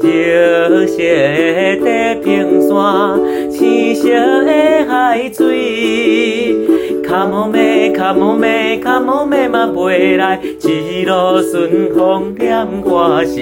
[0.00, 0.98] 热色
[1.82, 2.70] 的平山，
[3.50, 4.04] 青色
[4.44, 4.50] 的
[4.88, 6.54] 海水。
[7.02, 10.40] Come on me, come on me, come on me 嘛飞来，
[10.70, 11.12] 一路
[11.42, 13.40] 顺风念歌词，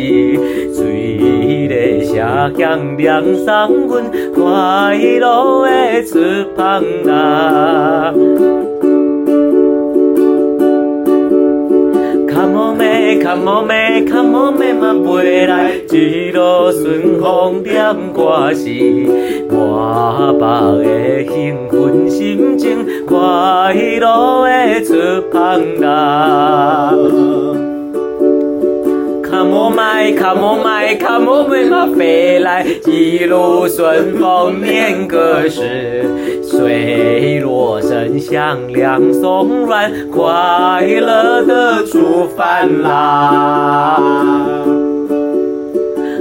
[0.74, 2.16] 水的声
[2.56, 3.46] 响亮送
[3.86, 6.18] 阮快乐的出
[6.56, 8.14] 发啦。
[12.30, 18.70] Come on me, come on me, come on me 嘛飞来，一路顺风念歌词，
[19.60, 24.94] 我把的兴奋心情，快乐的出
[25.32, 26.94] 发啦。
[29.30, 36.04] Come on my, come on my, come on my 嘛飞来，一路顺风念歌时，
[36.42, 44.00] 水落声响亮松软，快乐的出发啦。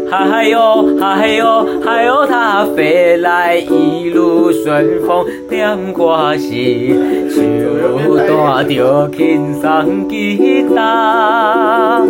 [0.10, 12.01] 嗨哟嗨哟嗨哟，它飞来一路顺风，点歌时，手带着轻松吉他。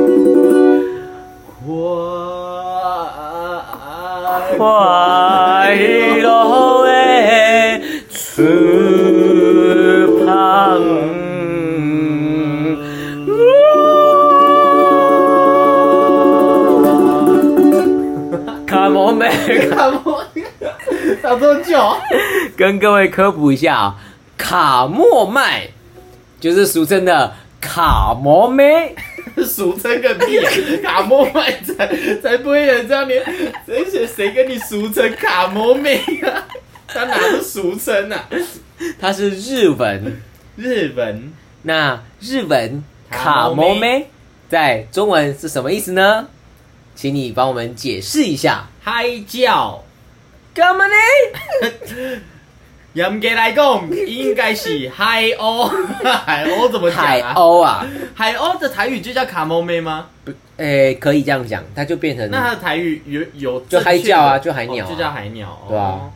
[4.57, 5.96] 快乐
[19.69, 20.23] 卡莫，
[21.21, 21.97] 打多久？
[22.55, 23.95] 跟各位科普一下啊，
[24.37, 25.69] 卡莫麦
[26.39, 28.95] 就是俗称的卡摩妹。
[29.45, 30.51] 俗称个屁、啊！
[30.81, 31.87] 卡莫麦才
[32.21, 33.23] 才不会有人这样念，
[33.67, 36.47] 谁谁谁跟你俗称卡摩妹啊？
[36.87, 38.25] 他哪是俗称啊？
[38.99, 40.19] 他是日文，
[40.55, 41.31] 日文
[41.63, 44.09] 那日文卡卡摩妹摩妹
[44.49, 46.27] 在中文是什么意思呢？
[46.97, 48.65] 请你帮我们解释一下。
[48.81, 49.83] 嗨叫，
[50.51, 50.95] 干嘛呢？
[52.93, 55.67] 严格来讲，应该是海鸥。
[56.25, 57.35] 海鸥怎么讲海啊？
[57.35, 57.85] 鸥啊，
[58.15, 60.07] 海鸥的台语就叫卡摩妹吗？
[60.57, 65.65] 诶、可以这样讲，它就变成那它的台语有有就嗨叫啊就海鸟啊哦就叫海鸟。
[65.69, 66.11] 对啊哦，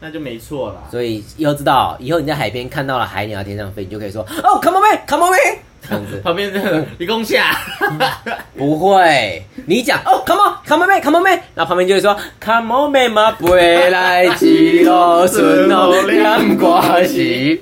[0.00, 0.82] 那就没错了。
[0.90, 6.20] 所以以后知道，以后你在海边看到了海鸟在天上飞，你就可以说哦，come on man，come on man，这样子。
[6.24, 7.56] 旁边这个李公下，
[8.56, 17.60] 不会，你讲哦，come on，come on man，come on man，然后旁边就会说 come on man 嘛，飞来几多顺风两挂时。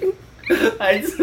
[0.78, 1.16] 还是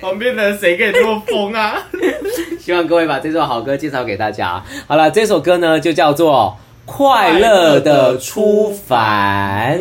[0.00, 1.74] 旁边的人谁跟你这么疯啊？
[2.58, 4.60] 希望各位把这首好歌介绍给大家。
[4.88, 6.58] 好了，这首歌呢就叫做
[6.90, 9.80] 《快乐的出凡》。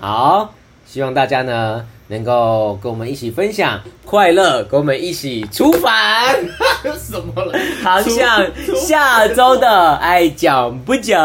[0.00, 0.54] 好，
[0.86, 6.34] 希望大家呢能够跟我们一起分享快乐，跟我们一起出返，
[6.98, 7.58] 什么了？
[7.82, 8.46] 航向
[8.76, 11.22] 下周的爱讲不讲？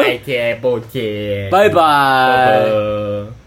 [0.00, 1.48] 爱贴不贴？
[1.50, 1.74] 拜拜。
[1.74, 3.39] 拜拜